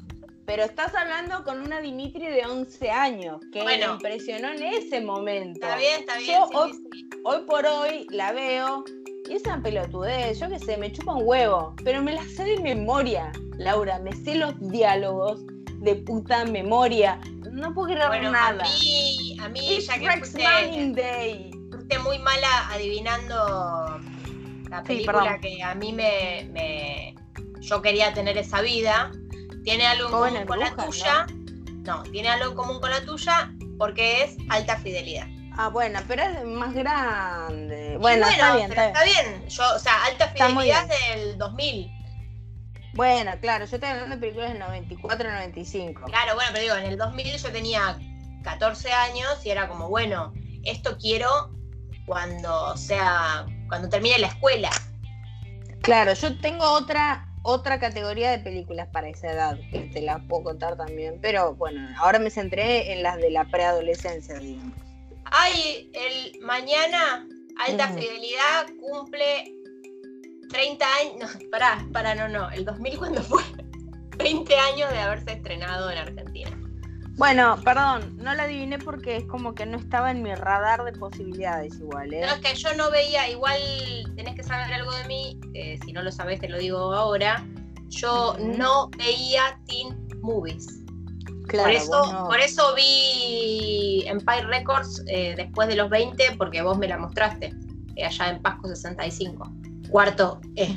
pero 0.47 0.63
estás 0.63 0.95
hablando 0.95 1.43
con 1.43 1.62
una 1.62 1.81
Dimitri 1.81 2.25
de 2.25 2.45
11 2.45 2.89
años, 2.89 3.41
que 3.51 3.62
Bueno. 3.62 3.88
me 3.88 3.93
impresionó 3.95 4.47
en 4.53 4.63
ese 4.63 5.01
momento. 5.01 5.60
Está 5.67 5.75
bien, 5.77 5.99
está 5.99 6.17
bien. 6.17 6.31
Yo 6.39 6.47
sí, 6.47 6.55
hoy- 6.55 6.73
sí, 6.73 6.79
sí. 6.93 7.10
Hoy 7.25 7.41
por 7.45 7.65
hoy 7.65 8.07
la 8.12 8.31
veo 8.31 8.86
y 9.29 9.33
es 9.33 9.43
una 9.43 9.62
pelotudez, 9.62 10.39
yo 10.39 10.47
qué 10.49 10.57
sé, 10.57 10.77
me 10.77 10.89
chupa 10.91 11.13
un 11.15 11.23
huevo, 11.27 11.75
pero 11.83 12.01
me 12.01 12.13
la 12.13 12.23
sé 12.23 12.45
de 12.45 12.57
memoria, 12.62 13.29
Laura, 13.57 13.99
me 13.99 14.13
sé 14.13 14.36
los 14.36 14.53
diálogos 14.71 15.41
de 15.81 15.95
puta 15.95 16.45
memoria. 16.45 17.19
No 17.51 17.73
puedo 17.73 17.89
creer 17.89 18.07
Bueno, 18.07 18.29
a 18.29 18.31
nada. 18.31 18.63
mí, 18.63 19.38
a 19.41 19.49
mí 19.49 19.60
It's 19.75 19.88
ya 19.88 19.99
que 19.99 20.10
fuiste, 20.12 20.43
Manning 20.43 20.93
Day. 20.93 21.51
fuiste 21.71 21.99
muy 21.99 22.19
mala 22.19 22.69
adivinando 22.71 23.99
la 24.69 24.81
película 24.83 25.39
que 25.41 25.62
a 25.62 25.75
mí 25.75 25.91
me, 25.91 26.47
me- 26.53 27.15
Yo 27.60 27.81
quería 27.81 28.13
tener 28.13 28.38
esa 28.38 28.62
vida. 28.62 29.12
Tiene 29.67 29.86
algo 29.86 30.06
en 30.06 30.12
común 30.13 30.38
en 30.38 30.47
con 30.47 30.60
la 30.62 30.73
tuya. 30.77 31.27
¿no? 31.84 32.03
tiene 32.03 32.30
algo 32.30 32.51
en 32.51 32.56
común 32.56 32.80
con 32.80 32.89
la 32.89 33.01
tuya 33.01 33.51
porque 33.77 34.23
es 34.23 34.38
alta 34.47 34.77
fidelidad. 34.77 35.27
Ah, 35.58 35.67
bueno, 35.67 35.99
pero 36.08 36.23
es 36.23 36.45
más 36.45 36.73
grande. 36.73 37.97
Bueno, 37.99 38.30
está 38.30 38.56
bien, 38.56 38.69
pero 38.69 38.82
está 38.84 39.03
bien. 39.03 39.25
bien. 39.25 39.49
Yo, 39.49 39.63
o 39.75 39.80
sea, 39.80 40.06
alta 40.06 40.30
fidelidad 40.30 40.88
del 40.88 41.38
2000. 41.38 41.91
Bueno, 42.93 43.32
claro, 43.41 43.65
yo 43.65 43.75
estoy 43.75 43.89
hablando 43.89 44.15
de 44.15 44.21
películas 44.21 44.51
del 44.51 44.60
94, 44.60 45.32
95. 45.32 46.01
Claro, 46.06 46.36
bueno, 46.36 46.49
pero 46.53 46.63
digo, 46.63 46.75
en 46.77 46.86
el 46.86 46.97
2000 46.97 47.36
yo 47.36 47.51
tenía 47.51 47.99
14 48.43 48.93
años 48.93 49.45
y 49.45 49.49
era 49.49 49.67
como, 49.67 49.89
bueno, 49.89 50.32
esto 50.63 50.97
quiero 50.97 51.51
cuando 52.06 52.77
sea, 52.77 53.45
cuando 53.67 53.89
termine 53.89 54.17
la 54.19 54.27
escuela. 54.27 54.69
Claro, 55.82 56.13
yo 56.13 56.39
tengo 56.39 56.63
otra 56.71 57.27
otra 57.49 57.79
categoría 57.79 58.31
de 58.31 58.39
películas 58.39 58.89
para 58.91 59.07
esa 59.07 59.31
edad, 59.31 59.57
que 59.71 59.79
te 59.93 60.01
las 60.01 60.21
puedo 60.27 60.43
contar 60.43 60.75
también, 60.75 61.17
pero 61.21 61.55
bueno, 61.55 61.88
ahora 61.97 62.19
me 62.19 62.29
centré 62.29 62.91
en 62.91 63.01
las 63.03 63.15
de 63.15 63.31
la 63.31 63.45
preadolescencia, 63.45 64.38
digamos. 64.38 64.73
Ay, 65.23 65.89
el 65.93 66.41
mañana 66.41 67.25
Alta 67.57 67.86
Ujú. 67.86 67.99
Fidelidad 67.99 68.67
cumple 68.81 69.49
30 70.49 70.86
años. 70.95 71.15
No, 71.21 71.49
pará, 71.49 71.86
pará, 71.93 72.15
no, 72.15 72.27
no. 72.27 72.51
El 72.51 72.65
2000 72.65 72.97
cuando 72.97 73.23
fue 73.23 73.41
20 74.17 74.57
años 74.57 74.91
de 74.91 74.99
haberse 74.99 75.31
estrenado 75.31 75.89
en 75.89 75.97
Argentina. 75.99 76.66
Bueno, 77.17 77.60
perdón, 77.63 78.15
no 78.17 78.36
la 78.36 78.43
adiviné 78.43 78.77
porque 78.77 79.17
es 79.17 79.25
como 79.25 79.56
que 79.56 79.65
no 79.65 79.77
estaba 79.77 80.12
en 80.12 80.21
mi 80.21 80.36
radar 80.36 80.84
de 80.84 80.91
posibilidades 80.91 81.73
igual, 81.80 82.13
¿eh? 82.13 82.21
No, 82.21 82.34
es 82.34 82.39
que 82.39 82.53
yo 82.53 82.71
no 82.75 82.91
veía, 82.91 83.27
igual 83.27 83.60
tenés 84.15 84.36
que 84.36 84.43
saber 84.43 84.71
algo 84.71 84.91
de 84.91 85.03
mí, 85.06 85.39
eh, 85.56 85.80
si 85.84 85.93
no 85.93 86.03
lo 86.03 86.12
sabés 86.12 86.39
te 86.39 86.47
lo 86.47 86.60
digo 86.60 86.77
ahora. 86.77 87.43
Yo 87.89 88.38
no 88.39 88.89
veía 88.97 89.60
teen 89.65 89.97
movies. 90.21 90.84
Claro, 91.47 91.69
por, 91.69 91.71
eso, 91.71 92.13
no. 92.13 92.25
por 92.25 92.39
eso 92.39 92.75
vi 92.75 94.03
Empire 94.06 94.43
Records 94.43 95.01
eh, 95.08 95.34
después 95.36 95.69
de 95.69 95.77
los 95.77 95.89
20, 95.89 96.36
porque 96.38 96.62
vos 96.62 96.77
me 96.77 96.88
la 96.88 96.97
mostraste, 96.97 97.51
eh, 97.95 98.06
allá 98.06 98.30
en 98.30 98.41
Pasco 98.43 98.67
65. 98.67 99.49
Cuarto 99.89 100.39
E. 100.56 100.75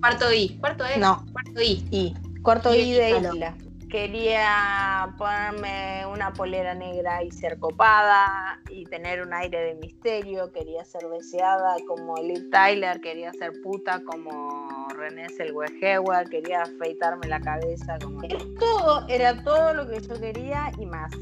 Cuarto 0.00 0.32
I. 0.32 0.58
Cuarto 0.58 0.84
E. 0.84 0.96
No, 0.96 1.24
Cuarto 1.32 1.62
I. 1.62 1.86
y 1.92 2.14
cuarto 2.42 2.74
Y 2.74 2.78
I 2.78 2.92
de 2.92 3.10
isla. 3.10 3.56
Quería 3.90 5.14
ponerme 5.16 6.04
una 6.06 6.32
polera 6.32 6.74
negra 6.74 7.22
y 7.22 7.30
ser 7.30 7.58
copada 7.58 8.60
y 8.68 8.84
tener 8.84 9.22
un 9.22 9.32
aire 9.32 9.60
de 9.60 9.74
misterio. 9.76 10.50
Quería 10.50 10.84
ser 10.84 11.02
deseada 11.08 11.76
como 11.86 12.16
Liv 12.16 12.50
Tyler. 12.50 13.00
Quería 13.00 13.32
ser 13.32 13.52
puta 13.62 14.02
como 14.04 14.88
René 14.88 15.28
Zellweger. 15.28 16.00
Quería 16.28 16.62
afeitarme 16.62 17.28
la 17.28 17.40
cabeza 17.40 17.96
como. 18.02 18.24
Era 18.24 18.38
todo, 18.58 19.08
era 19.08 19.44
todo 19.44 19.74
lo 19.74 19.86
que 19.88 20.00
yo 20.00 20.20
quería 20.20 20.72
y 20.78 20.86
más. 20.86 21.12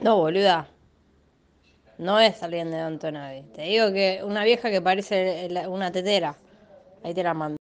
No, 0.00 0.16
boluda. 0.16 0.68
No 1.98 2.18
es 2.18 2.42
alguien 2.42 2.70
de 2.70 2.80
Antonavi. 2.80 3.42
Te 3.54 3.62
digo 3.62 3.92
que 3.92 4.20
una 4.24 4.42
vieja 4.42 4.70
que 4.70 4.80
parece 4.80 5.48
una 5.68 5.92
tetera. 5.92 6.34
Ahí 7.02 7.12
te 7.12 7.22
la 7.22 7.34
mando. 7.34 7.56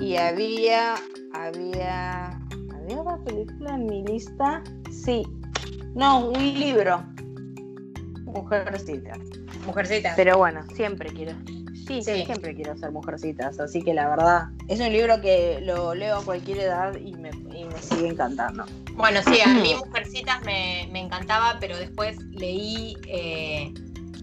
Y 0.00 0.16
había, 0.16 0.94
había, 1.32 2.26
había 2.74 3.00
otra 3.00 3.18
película 3.24 3.74
en 3.74 3.86
mi 3.86 4.04
lista. 4.04 4.62
Sí, 4.90 5.24
no, 5.94 6.28
un 6.28 6.42
libro. 6.42 7.04
Mujercitas. 8.24 9.18
Mujercita. 9.66 10.14
Pero 10.16 10.38
bueno, 10.38 10.62
siempre 10.74 11.10
quiero. 11.10 11.32
Sí, 11.86 12.00
Sí. 12.02 12.24
siempre 12.24 12.54
quiero 12.54 12.76
ser 12.76 12.92
mujercitas. 12.92 13.58
Así 13.58 13.82
que 13.82 13.92
la 13.92 14.08
verdad, 14.08 14.44
es 14.68 14.80
un 14.80 14.92
libro 14.92 15.20
que 15.20 15.60
lo 15.62 15.94
leo 15.94 16.18
a 16.18 16.24
cualquier 16.24 16.58
edad 16.58 16.94
y 16.96 17.12
me, 17.14 17.30
y 17.54 17.64
me 17.64 17.78
sigue 17.82 18.08
encantando. 18.08 18.64
Bueno, 18.94 19.20
sí, 19.26 19.40
a 19.40 19.48
mí 19.48 19.74
Mujercitas 19.74 20.42
me, 20.44 20.88
me 20.92 21.00
encantaba, 21.00 21.56
pero 21.60 21.76
después 21.76 22.18
leí, 22.30 22.96
eh, 23.08 23.74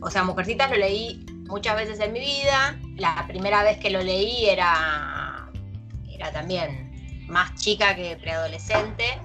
o 0.02 0.10
sea, 0.10 0.24
Mujercitas 0.24 0.72
lo 0.72 0.78
leí 0.78 1.26
muchas 1.48 1.76
veces 1.76 2.00
en 2.00 2.14
mi 2.14 2.20
vida, 2.20 2.80
la 2.96 3.26
primera 3.28 3.64
vez 3.64 3.78
que 3.78 3.90
lo 3.90 4.02
leí 4.02 4.46
era, 4.46 5.19
era 6.20 6.32
también 6.32 7.26
más 7.28 7.56
chica 7.56 7.96
que 7.96 8.18
preadolescente. 8.18 9.20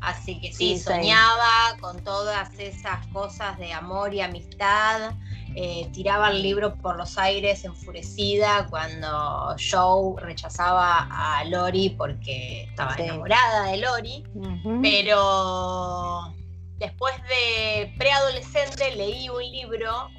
Así 0.00 0.40
que 0.40 0.52
sí, 0.52 0.78
soñaba 0.78 1.76
con 1.80 2.02
todas 2.04 2.56
esas 2.60 3.04
cosas 3.08 3.58
de 3.58 3.72
amor 3.72 4.14
y 4.14 4.20
amistad. 4.20 5.12
eh, 5.60 5.88
tiraba 5.92 6.30
el 6.30 6.40
libro 6.42 6.76
por 6.76 6.96
los 6.96 7.18
aires 7.18 7.64
enfurecida 7.64 8.66
cuando 8.70 9.56
Joe 9.58 10.14
rechazaba 10.22 11.08
a 11.10 11.42
Lori 11.44 11.88
porque 11.98 12.64
estaba 12.64 12.94
Sí. 12.94 13.02
enamorada 13.02 13.64
de 13.64 13.78
Lori. 13.78 14.24
Pero 14.82 16.32
después 16.76 17.14
de 17.28 17.92
preadolescente 17.98 18.94
leí 18.94 19.28
un 19.30 19.42
libro 19.42 20.10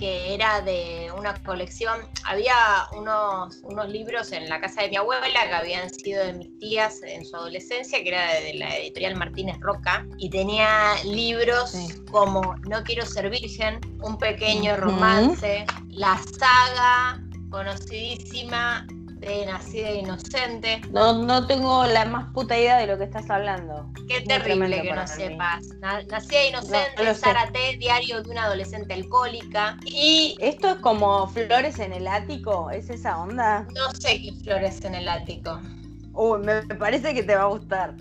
que 0.00 0.32
era 0.34 0.62
de 0.62 1.12
una 1.16 1.34
colección. 1.44 2.00
Había 2.24 2.54
unos, 2.96 3.58
unos 3.64 3.86
libros 3.90 4.32
en 4.32 4.48
la 4.48 4.58
casa 4.58 4.80
de 4.82 4.88
mi 4.88 4.96
abuela 4.96 5.28
que 5.46 5.54
habían 5.54 5.90
sido 5.90 6.24
de 6.24 6.32
mis 6.32 6.58
tías 6.58 7.02
en 7.02 7.22
su 7.26 7.36
adolescencia, 7.36 8.02
que 8.02 8.08
era 8.08 8.40
de 8.40 8.54
la 8.54 8.76
editorial 8.78 9.16
Martínez 9.16 9.58
Roca, 9.60 10.06
y 10.16 10.30
tenía 10.30 10.94
libros 11.04 11.70
Sí. 11.72 11.88
como 12.10 12.56
No 12.66 12.82
quiero 12.82 13.04
ser 13.04 13.28
virgen, 13.28 13.78
Un 14.02 14.16
pequeño 14.16 14.76
romance, 14.78 15.66
la 15.90 16.18
saga 16.38 17.20
conocidísima 17.50 18.86
de 19.20 19.44
Nacida 19.46 19.90
Inocente. 19.92 20.80
No, 20.90 21.12
no 21.12 21.46
tengo 21.46 21.84
la 21.84 22.06
más 22.06 22.32
puta 22.32 22.58
idea 22.58 22.78
de 22.78 22.86
lo 22.86 22.96
que 22.96 23.04
estás 23.04 23.28
hablando. 23.28 23.90
Qué 24.08 24.22
terrible 24.22 24.80
que 24.80 24.92
no 24.92 25.02
mí. 25.02 25.08
sepas. 25.08 25.66
Na- 25.78 26.02
Nacida 26.04 26.44
inocente, 26.46 27.04
No, 27.04 27.52
T, 27.52 27.76
diario 27.78 28.22
de 28.22 28.30
una 28.30 28.44
adolescente 28.44 28.94
alcohólica. 28.94 29.76
Y 29.84 30.36
¿Esto 30.40 30.70
es 30.70 30.76
como 30.76 31.28
flores 31.28 31.78
en 31.78 31.92
el 31.92 32.08
ático? 32.08 32.70
¿Es 32.70 32.88
esa 32.88 33.20
onda? 33.20 33.66
no 33.74 33.90
sé 33.92 34.22
qué 34.22 34.32
flores 34.42 34.82
en 34.84 34.94
el 34.94 35.08
ático. 35.08 35.60
Uy, 36.14 36.38
me 36.40 36.62
parece 36.62 37.14
que 37.14 37.22
te 37.22 37.36
va 37.36 37.42
a 37.42 37.46
gustar. 37.46 37.94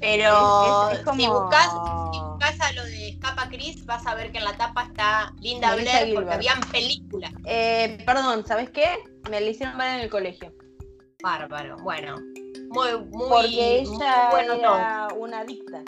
Pero 0.00 0.88
Es- 0.90 0.94
es- 0.94 0.98
es 1.00 1.04
como- 1.04 1.20
si 1.20 1.28
buscas 1.28 1.70
si 2.12 2.20
buscas 2.20 2.60
a 2.60 2.72
lo 2.72 2.84
de 2.84 3.08
Escapa 3.10 3.48
Cris, 3.48 3.84
vas 3.86 4.04
a 4.06 4.14
ver 4.14 4.32
que 4.32 4.38
en 4.38 4.44
la 4.44 4.56
tapa 4.56 4.84
está 4.84 5.32
Linda 5.40 5.76
Melissa 5.76 6.00
Blair 6.00 6.14
porque 6.14 6.32
habían 6.32 6.60
películas. 6.60 7.30
Eh, 7.44 8.02
perdón, 8.04 8.44
¿sabes 8.46 8.70
qué? 8.70 8.88
Me 9.30 9.40
la 9.40 9.48
hicieron 9.50 9.78
ver 9.78 9.88
en 9.96 10.00
el 10.00 10.10
colegio. 10.10 10.52
Bárbaro. 11.22 11.76
Bueno, 11.82 12.16
muy, 12.70 12.88
muy, 13.10 13.28
Porque 13.28 13.84
muy 13.88 13.96
ella 13.98 14.28
bueno 14.30 14.54
era 14.54 15.08
una 15.18 15.40
adicta. 15.40 15.82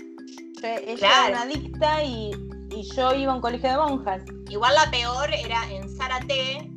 Yo- 0.62 0.68
ella 0.68 0.96
Claro. 0.96 1.26
era 1.28 1.28
una 1.28 1.42
adicta 1.42 2.02
y, 2.04 2.30
y 2.70 2.82
yo 2.94 3.12
iba 3.14 3.32
a 3.32 3.34
un 3.36 3.40
colegio 3.40 3.70
de 3.70 3.76
monjas. 3.76 4.22
Igual 4.48 4.74
la 4.74 4.90
peor 4.90 5.32
era 5.32 5.70
en 5.70 5.88
Zárate, 5.96 6.70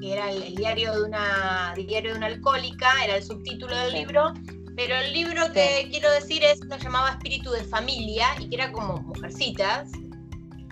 que 0.00 0.12
era 0.12 0.30
el, 0.30 0.42
el 0.44 0.54
diario 0.54 0.92
de 0.94 1.02
una 1.04 1.74
diario 1.76 2.12
de 2.12 2.18
una 2.18 2.26
alcohólica, 2.26 2.88
era 3.04 3.16
el 3.16 3.22
subtítulo 3.22 3.76
del 3.76 3.90
Sí. 3.90 3.98
libro. 3.98 4.32
Pero 4.76 4.96
el 4.96 5.12
libro 5.12 5.52
que 5.52 5.86
quiero 5.90 6.10
decir 6.10 6.42
es 6.42 6.58
lo 6.64 6.76
llamaba 6.76 7.10
Espíritu 7.10 7.50
de 7.52 7.62
Familia 7.64 8.26
y 8.40 8.48
que 8.48 8.56
era 8.56 8.72
como 8.72 8.96
mujercitas. 9.02 9.88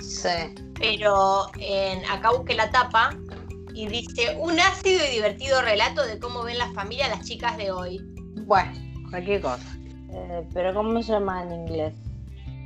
Sí. 0.01 0.29
Pero 0.75 1.47
en, 1.61 2.05
acá 2.11 2.33
busqué 2.33 2.55
la 2.55 2.69
tapa 2.73 3.11
y 3.75 3.87
dice 3.87 4.37
un 4.39 4.59
ácido 4.61 5.05
y 5.05 5.11
divertido 5.11 5.63
relato 5.63 6.05
de 6.07 6.19
cómo 6.19 6.43
ven 6.43 6.59
la 6.59 6.71
familia 6.73 7.09
las 7.09 7.23
chicas 7.23 7.57
de 7.57 7.71
hoy. 7.71 8.01
Bueno, 8.47 8.73
cualquier 9.11 9.41
cosa. 9.41 9.77
Eh, 10.13 10.47
pero 10.53 10.75
¿cómo 10.75 11.03
se 11.03 11.13
llama 11.13 11.43
en 11.43 11.53
inglés? 11.53 11.95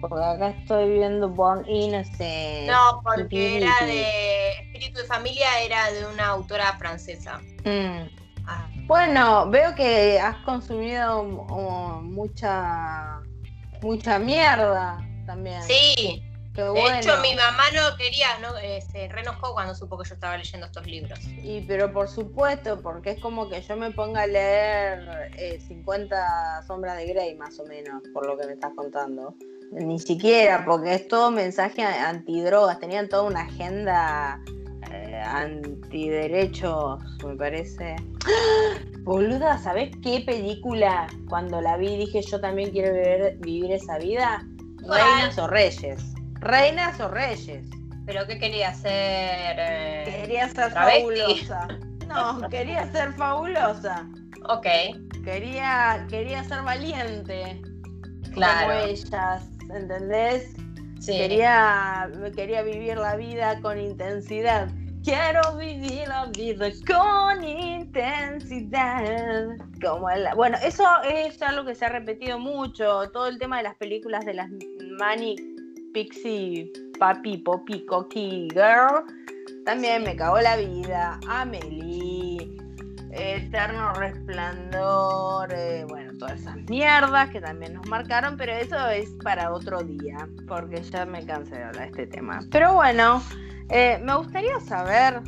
Porque 0.00 0.24
acá 0.24 0.48
estoy 0.50 0.90
viendo 0.90 1.28
Born 1.28 1.66
Innocent. 1.68 2.68
No, 2.68 3.00
porque 3.02 3.58
era 3.58 3.86
de 3.86 4.50
Espíritu 4.62 5.00
de 5.00 5.06
Familia, 5.06 5.46
era 5.64 5.90
de 5.90 6.06
una 6.06 6.26
autora 6.26 6.76
francesa. 6.78 7.40
Mm. 7.64 8.08
Ah, 8.46 8.68
Bueno, 8.86 9.48
veo 9.50 9.74
que 9.74 10.20
has 10.20 10.36
consumido 10.44 11.20
oh, 11.48 12.00
mucha 12.02 13.20
mucha 13.82 14.18
mierda 14.18 14.98
también. 15.26 15.62
Sí, 15.62 16.22
De 16.64 16.70
bueno. 16.70 16.98
hecho, 16.98 17.16
mi 17.20 17.34
mamá 17.34 17.64
no 17.74 17.96
quería, 17.96 18.38
no, 18.40 18.56
eh, 18.58 18.80
se 18.92 19.08
reenojó 19.08 19.52
cuando 19.52 19.74
supo 19.74 19.98
que 19.98 20.08
yo 20.08 20.14
estaba 20.14 20.36
leyendo 20.36 20.66
estos 20.66 20.86
libros. 20.86 21.18
Y 21.42 21.60
pero 21.62 21.92
por 21.92 22.08
supuesto, 22.08 22.80
porque 22.80 23.10
es 23.10 23.20
como 23.20 23.48
que 23.48 23.60
yo 23.62 23.76
me 23.76 23.90
ponga 23.90 24.22
a 24.22 24.26
leer 24.26 25.30
eh, 25.36 25.60
50 25.66 26.62
sombras 26.66 26.96
de 26.96 27.06
Grey 27.06 27.34
más 27.36 27.58
o 27.60 27.64
menos, 27.66 28.02
por 28.12 28.26
lo 28.26 28.38
que 28.38 28.46
me 28.46 28.54
estás 28.54 28.72
contando. 28.74 29.34
Ni 29.72 29.98
siquiera, 29.98 30.64
porque 30.64 30.94
es 30.94 31.08
todo 31.08 31.30
mensaje 31.30 31.82
antidrogas, 31.82 32.78
tenían 32.78 33.08
toda 33.08 33.24
una 33.24 33.42
agenda 33.42 34.40
eh, 34.92 35.20
antiderechos, 35.24 37.02
me 37.24 37.36
parece. 37.36 37.96
Boluda, 39.02 39.58
¿sabés 39.58 39.90
qué 40.02 40.22
película 40.24 41.06
cuando 41.28 41.60
la 41.60 41.76
vi 41.76 41.96
dije 41.96 42.22
yo 42.22 42.40
también 42.40 42.70
quiero 42.70 42.92
vivir, 42.92 43.36
vivir 43.40 43.72
esa 43.72 43.98
vida? 43.98 44.44
Reinas 44.82 45.36
o 45.38 45.46
Reyes. 45.46 46.15
Reinas 46.40 47.00
o 47.00 47.08
Reyes. 47.08 47.66
¿Pero 48.06 48.26
qué 48.26 48.38
quería 48.38 48.68
hacer? 48.68 49.56
eh? 49.58 50.18
Quería 50.22 50.48
ser 50.48 50.72
Travesti. 50.72 51.00
fabulosa. 51.00 51.68
No, 52.06 52.40
quería 52.50 52.90
ser 52.92 53.12
fabulosa. 53.14 54.06
Ok, 54.48 54.66
Quería, 55.24 56.06
quería 56.08 56.44
ser 56.44 56.62
valiente. 56.62 57.60
claro. 58.32 58.68
Como 58.68 58.72
ellas, 58.86 59.48
¿entendés? 59.74 60.54
Sí. 61.00 61.12
Quería, 61.18 62.08
quería 62.36 62.62
vivir 62.62 62.96
la 62.96 63.16
vida 63.16 63.60
con 63.60 63.76
intensidad. 63.78 64.68
Quiero 65.02 65.56
vivir 65.56 66.06
la 66.08 66.26
vida 66.26 66.68
con 66.86 67.44
intensidad. 67.44 69.48
Como 69.84 70.08
el- 70.10 70.28
bueno, 70.36 70.56
eso 70.62 70.84
es 71.04 71.40
algo 71.42 71.64
que 71.64 71.74
se 71.74 71.86
ha 71.86 71.88
repetido 71.88 72.38
mucho. 72.38 73.10
Todo 73.10 73.26
el 73.26 73.38
tema 73.38 73.56
de 73.58 73.64
las 73.64 73.74
películas 73.76 74.24
de 74.24 74.34
las 74.34 74.48
Manic 74.98 75.40
Pixie 75.92 76.72
Papi 76.98 77.38
Poppy 77.38 77.84
Cocky 77.86 78.48
Girl. 78.52 79.04
También 79.64 80.04
me 80.04 80.14
cagó 80.16 80.40
la 80.40 80.56
vida. 80.56 81.18
Amelie. 81.28 82.52
Eterno 83.18 83.94
Resplandor, 83.94 85.50
eh, 85.50 85.86
bueno, 85.88 86.12
todas 86.18 86.38
esas 86.40 86.56
mierdas 86.68 87.30
que 87.30 87.40
también 87.40 87.72
nos 87.72 87.86
marcaron, 87.88 88.36
pero 88.36 88.52
eso 88.52 88.88
es 88.90 89.08
para 89.24 89.52
otro 89.54 89.82
día, 89.82 90.28
porque 90.46 90.82
ya 90.82 91.06
me 91.06 91.24
cansé 91.24 91.56
de 91.56 91.64
hablar 91.64 91.92
de 91.94 92.02
este 92.02 92.06
tema. 92.08 92.40
Pero 92.50 92.74
bueno, 92.74 93.22
eh, 93.70 93.98
me 94.02 94.14
gustaría 94.16 94.60
saber 94.60 95.22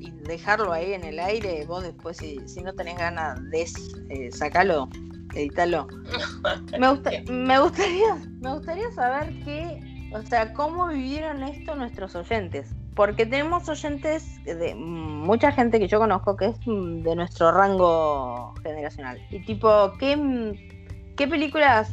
y 0.00 0.10
dejarlo 0.10 0.72
ahí 0.72 0.94
en 0.94 1.04
el 1.04 1.20
aire, 1.20 1.64
vos 1.66 1.84
después 1.84 2.16
si, 2.16 2.40
si 2.48 2.60
no 2.60 2.72
tenés 2.72 2.96
ganas 2.98 3.38
de 3.50 3.66
eh, 4.08 4.32
sacalo, 4.32 4.88
editalo. 5.34 5.86
Me, 6.78 6.88
gusta- 6.90 7.10
me 7.30 7.58
gustaría, 7.60 8.16
me 8.40 8.52
gustaría 8.54 8.90
saber 8.92 9.32
qué, 9.44 9.78
o 10.12 10.22
sea, 10.22 10.52
cómo 10.54 10.88
vivieron 10.88 11.42
esto 11.42 11.74
nuestros 11.74 12.14
oyentes. 12.16 12.74
Porque 12.94 13.26
tenemos 13.26 13.68
oyentes 13.68 14.42
de 14.44 14.74
mucha 14.74 15.52
gente 15.52 15.78
que 15.78 15.86
yo 15.86 15.98
conozco 16.00 16.36
que 16.36 16.46
es 16.46 16.58
de 16.66 17.14
nuestro 17.14 17.52
rango 17.52 18.54
generacional. 18.62 19.20
Y 19.30 19.44
tipo, 19.44 19.92
¿qué, 19.98 20.82
qué 21.16 21.28
películas? 21.28 21.90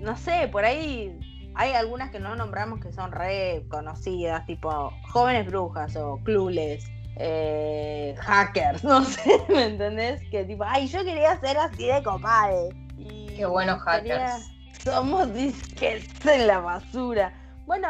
No 0.00 0.16
sé, 0.16 0.48
por 0.50 0.64
ahí 0.64 1.18
hay 1.54 1.72
algunas 1.72 2.10
que 2.10 2.20
no 2.20 2.36
nombramos 2.36 2.80
que 2.80 2.90
son 2.92 3.12
re 3.12 3.64
conocidas, 3.68 4.46
tipo 4.46 4.92
Jóvenes 5.10 5.46
Brujas 5.46 5.94
o 5.96 6.18
Clueless. 6.24 6.90
eh, 7.18 8.14
hackers, 8.20 8.82
no 8.84 9.02
sé, 9.04 9.42
¿me 9.48 9.64
entendés? 9.64 10.20
Que 10.30 10.44
tipo, 10.44 10.64
ay, 10.66 10.86
yo 10.86 11.02
quería 11.04 11.38
ser 11.40 11.56
así 11.58 11.86
de 11.86 12.02
compadre. 12.02 12.68
Y 12.98 13.26
Qué 13.36 13.44
buenos 13.46 13.82
quería- 13.84 14.20
hackers. 14.28 14.52
somos 14.84 15.32
disques 15.34 16.06
en 16.26 16.46
la 16.46 16.60
basura. 16.60 17.32
Bueno, 17.66 17.88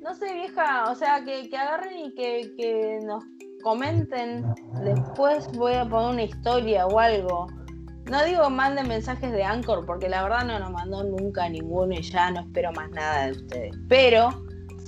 no 0.00 0.14
sé, 0.14 0.32
vieja, 0.32 0.90
o 0.90 0.94
sea, 0.94 1.22
que, 1.24 1.48
que 1.48 1.56
agarren 1.56 1.98
y 1.98 2.14
que, 2.14 2.54
que 2.56 2.98
nos 3.04 3.22
comenten. 3.62 4.46
Después 4.82 5.46
voy 5.52 5.74
a 5.74 5.84
poner 5.84 6.10
una 6.10 6.22
historia 6.22 6.86
o 6.86 6.98
algo. 6.98 7.46
No 8.10 8.24
digo 8.24 8.48
manden 8.50 8.88
mensajes 8.88 9.30
de 9.30 9.44
Anchor, 9.44 9.84
porque 9.86 10.08
la 10.08 10.22
verdad 10.22 10.44
no 10.44 10.58
nos 10.58 10.72
mandó 10.72 11.04
nunca 11.04 11.48
ninguno 11.48 11.94
y 11.94 12.02
ya 12.02 12.30
no 12.30 12.40
espero 12.40 12.72
más 12.72 12.90
nada 12.90 13.26
de 13.26 13.32
ustedes. 13.32 13.76
Pero 13.88 14.30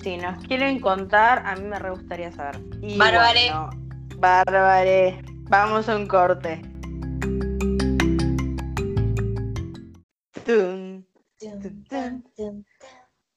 si 0.02 0.16
nos 0.16 0.42
quieren 0.46 0.80
contar, 0.80 1.46
a 1.46 1.54
mí 1.54 1.62
me 1.62 1.78
re 1.78 1.90
gustaría 1.90 2.32
saber. 2.32 2.60
Y 2.80 2.96
Bárbare. 2.98 3.50
bueno, 3.50 3.70
bárbare. 4.18 5.22
Vamos 5.50 5.88
a 5.88 5.96
un 5.96 6.06
corte. 6.08 6.62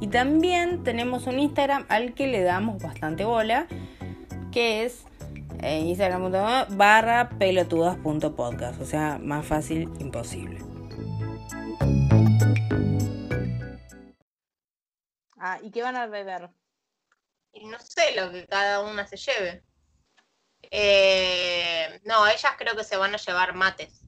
Y 0.00 0.06
también 0.06 0.84
tenemos 0.84 1.26
un 1.26 1.38
Instagram 1.38 1.84
al 1.90 2.14
que 2.14 2.28
le 2.28 2.40
damos 2.40 2.82
bastante 2.82 3.26
bola, 3.26 3.66
que 4.50 4.86
es 4.86 5.04
eh, 5.60 5.80
instagram.com 5.80 6.78
barra 6.78 7.28
pelotudas.podcast. 7.28 8.80
O 8.80 8.86
sea, 8.86 9.20
más 9.22 9.44
fácil 9.44 9.90
imposible. 9.98 10.60
Ah, 15.36 15.58
¿y 15.62 15.70
qué 15.70 15.82
van 15.82 15.96
a 15.96 16.06
beber? 16.06 16.48
Y 17.58 17.64
no 17.66 17.78
sé 17.80 18.14
lo 18.14 18.30
que 18.30 18.46
cada 18.46 18.80
una 18.82 19.06
se 19.06 19.16
lleve. 19.16 19.62
Eh, 20.70 22.00
no, 22.04 22.26
ellas 22.26 22.52
creo 22.58 22.76
que 22.76 22.84
se 22.84 22.96
van 22.96 23.14
a 23.14 23.18
llevar 23.18 23.54
mates. 23.54 24.00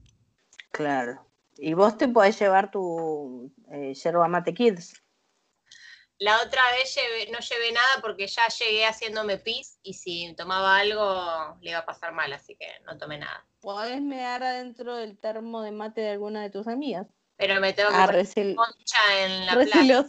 Claro. 0.71 1.25
Y 1.57 1.73
vos 1.73 1.97
te 1.97 2.07
podés 2.07 2.39
llevar 2.39 2.69
tu 2.69 3.51
eh, 3.71 3.93
yerba 3.95 4.27
mate 4.27 4.53
kids. 4.53 4.93
La 6.19 6.41
otra 6.43 6.61
vez 6.73 6.95
llevé- 6.95 7.31
no 7.31 7.39
llevé 7.39 7.71
nada 7.71 8.01
porque 8.01 8.27
ya 8.27 8.47
llegué 8.49 8.85
haciéndome 8.85 9.37
pis 9.37 9.79
y 9.81 9.93
si 9.93 10.33
tomaba 10.35 10.77
algo 10.77 11.57
le 11.61 11.71
iba 11.71 11.79
a 11.79 11.85
pasar 11.85 12.11
mal, 12.13 12.31
así 12.33 12.55
que 12.55 12.67
no 12.85 12.97
tomé 12.97 13.17
nada. 13.17 13.45
Podés 13.61 14.01
mear 14.01 14.43
adentro 14.43 14.95
del 14.95 15.17
termo 15.17 15.61
de 15.63 15.71
mate 15.71 16.01
de 16.01 16.11
alguna 16.11 16.41
de 16.41 16.49
tus 16.49 16.67
amigas. 16.67 17.07
Pero 17.37 17.59
me 17.61 17.71
tengo 17.73 17.89
que 17.89 17.95
Ah, 17.95 18.05
poner 18.05 18.55
concha 18.55 19.25
en 19.25 19.45
la 19.45 19.53
playa. 19.53 20.05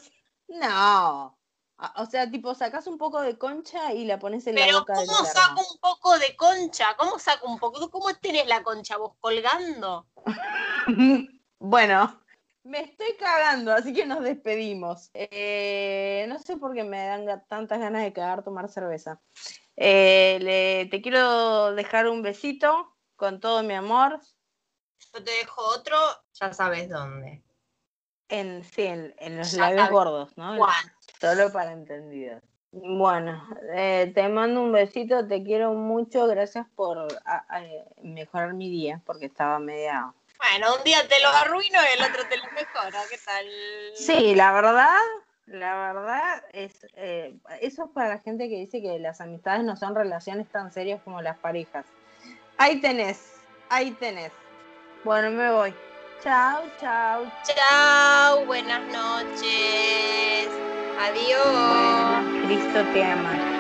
No. 0.48 1.38
Ah, 1.82 1.94
O 2.02 2.06
sea, 2.06 2.30
tipo, 2.30 2.54
sacás 2.54 2.86
un 2.86 2.98
poco 2.98 3.22
de 3.22 3.38
concha 3.38 3.94
y 3.94 4.04
la 4.04 4.18
pones 4.18 4.46
en 4.46 4.56
la 4.56 4.66
Pero 4.66 4.80
boca 4.80 4.92
del 4.98 5.06
¿cómo 5.06 5.24
saco 5.24 5.60
un 5.72 5.78
poco 5.80 6.18
de 6.18 6.36
concha? 6.36 6.94
¿Cómo 6.98 7.18
saco 7.18 7.50
un 7.50 7.58
poco? 7.58 7.90
¿Cómo 7.90 8.14
tenés 8.16 8.46
la 8.46 8.62
concha 8.62 8.98
vos 8.98 9.14
colgando? 9.18 10.06
bueno, 11.58 12.20
me 12.64 12.80
estoy 12.80 13.16
cagando, 13.18 13.72
así 13.72 13.94
que 13.94 14.04
nos 14.04 14.22
despedimos. 14.22 15.08
Eh, 15.14 16.26
no 16.28 16.38
sé 16.38 16.58
por 16.58 16.74
qué 16.74 16.84
me 16.84 17.02
dan 17.06 17.46
tantas 17.48 17.78
ganas 17.80 18.02
de 18.02 18.12
cagar 18.12 18.44
tomar 18.44 18.68
cerveza. 18.68 19.18
Eh, 19.76 20.38
le- 20.42 20.86
te 20.90 21.00
quiero 21.00 21.74
dejar 21.74 22.08
un 22.08 22.20
besito 22.20 22.94
con 23.16 23.40
todo 23.40 23.62
mi 23.62 23.72
amor. 23.72 24.20
Yo 25.14 25.24
te 25.24 25.30
dejo 25.30 25.62
otro, 25.62 25.96
ya 26.34 26.52
sabes 26.52 26.90
dónde. 26.90 27.42
En, 28.28 28.62
sí, 28.64 28.82
en, 28.82 29.14
en 29.18 29.38
los 29.38 29.52
Ya 29.52 29.58
labios 29.60 29.80
sabes 29.80 29.92
gordos, 29.92 30.36
¿no? 30.36 30.56
Juan. 30.56 30.92
Solo 31.20 31.52
para 31.52 31.72
entendidos. 31.72 32.42
Bueno, 32.72 33.46
eh, 33.74 34.10
te 34.14 34.28
mando 34.28 34.62
un 34.62 34.72
besito, 34.72 35.26
te 35.26 35.42
quiero 35.42 35.72
mucho, 35.74 36.26
gracias 36.26 36.66
por 36.76 36.98
a- 37.24 37.44
a- 37.48 37.62
mejorar 38.02 38.54
mi 38.54 38.70
día, 38.70 39.00
porque 39.04 39.26
estaba 39.26 39.58
media... 39.58 40.12
Bueno, 40.38 40.76
un 40.78 40.84
día 40.84 41.06
te 41.06 41.20
lo 41.20 41.28
arruino 41.28 41.78
y 41.82 41.98
el 41.98 42.04
otro 42.10 42.26
te 42.26 42.38
lo 42.38 42.44
mejoro. 42.52 42.98
¿Qué 43.10 43.18
tal? 43.18 43.44
Sí, 43.94 44.34
la 44.34 44.52
verdad, 44.52 44.96
la 45.46 45.92
verdad 45.92 46.42
es, 46.52 46.86
eh, 46.94 47.36
eso 47.60 47.84
es 47.84 47.90
para 47.90 48.08
la 48.08 48.18
gente 48.20 48.48
que 48.48 48.56
dice 48.56 48.80
que 48.80 48.98
las 48.98 49.20
amistades 49.20 49.62
no 49.64 49.76
son 49.76 49.94
relaciones 49.94 50.48
tan 50.48 50.70
serias 50.72 51.02
como 51.02 51.20
las 51.20 51.36
parejas. 51.38 51.84
Ahí 52.56 52.80
tenés, 52.80 53.42
ahí 53.68 53.90
tenés. 53.90 54.32
Bueno, 55.04 55.30
me 55.30 55.50
voy. 55.50 55.74
Chao, 56.22 56.68
chao. 56.78 57.32
Chao, 57.44 58.44
buenas 58.44 58.82
noches. 58.92 60.50
Adiós. 61.00 62.44
Cristo 62.46 62.84
te 62.92 63.02
ama. 63.02 63.59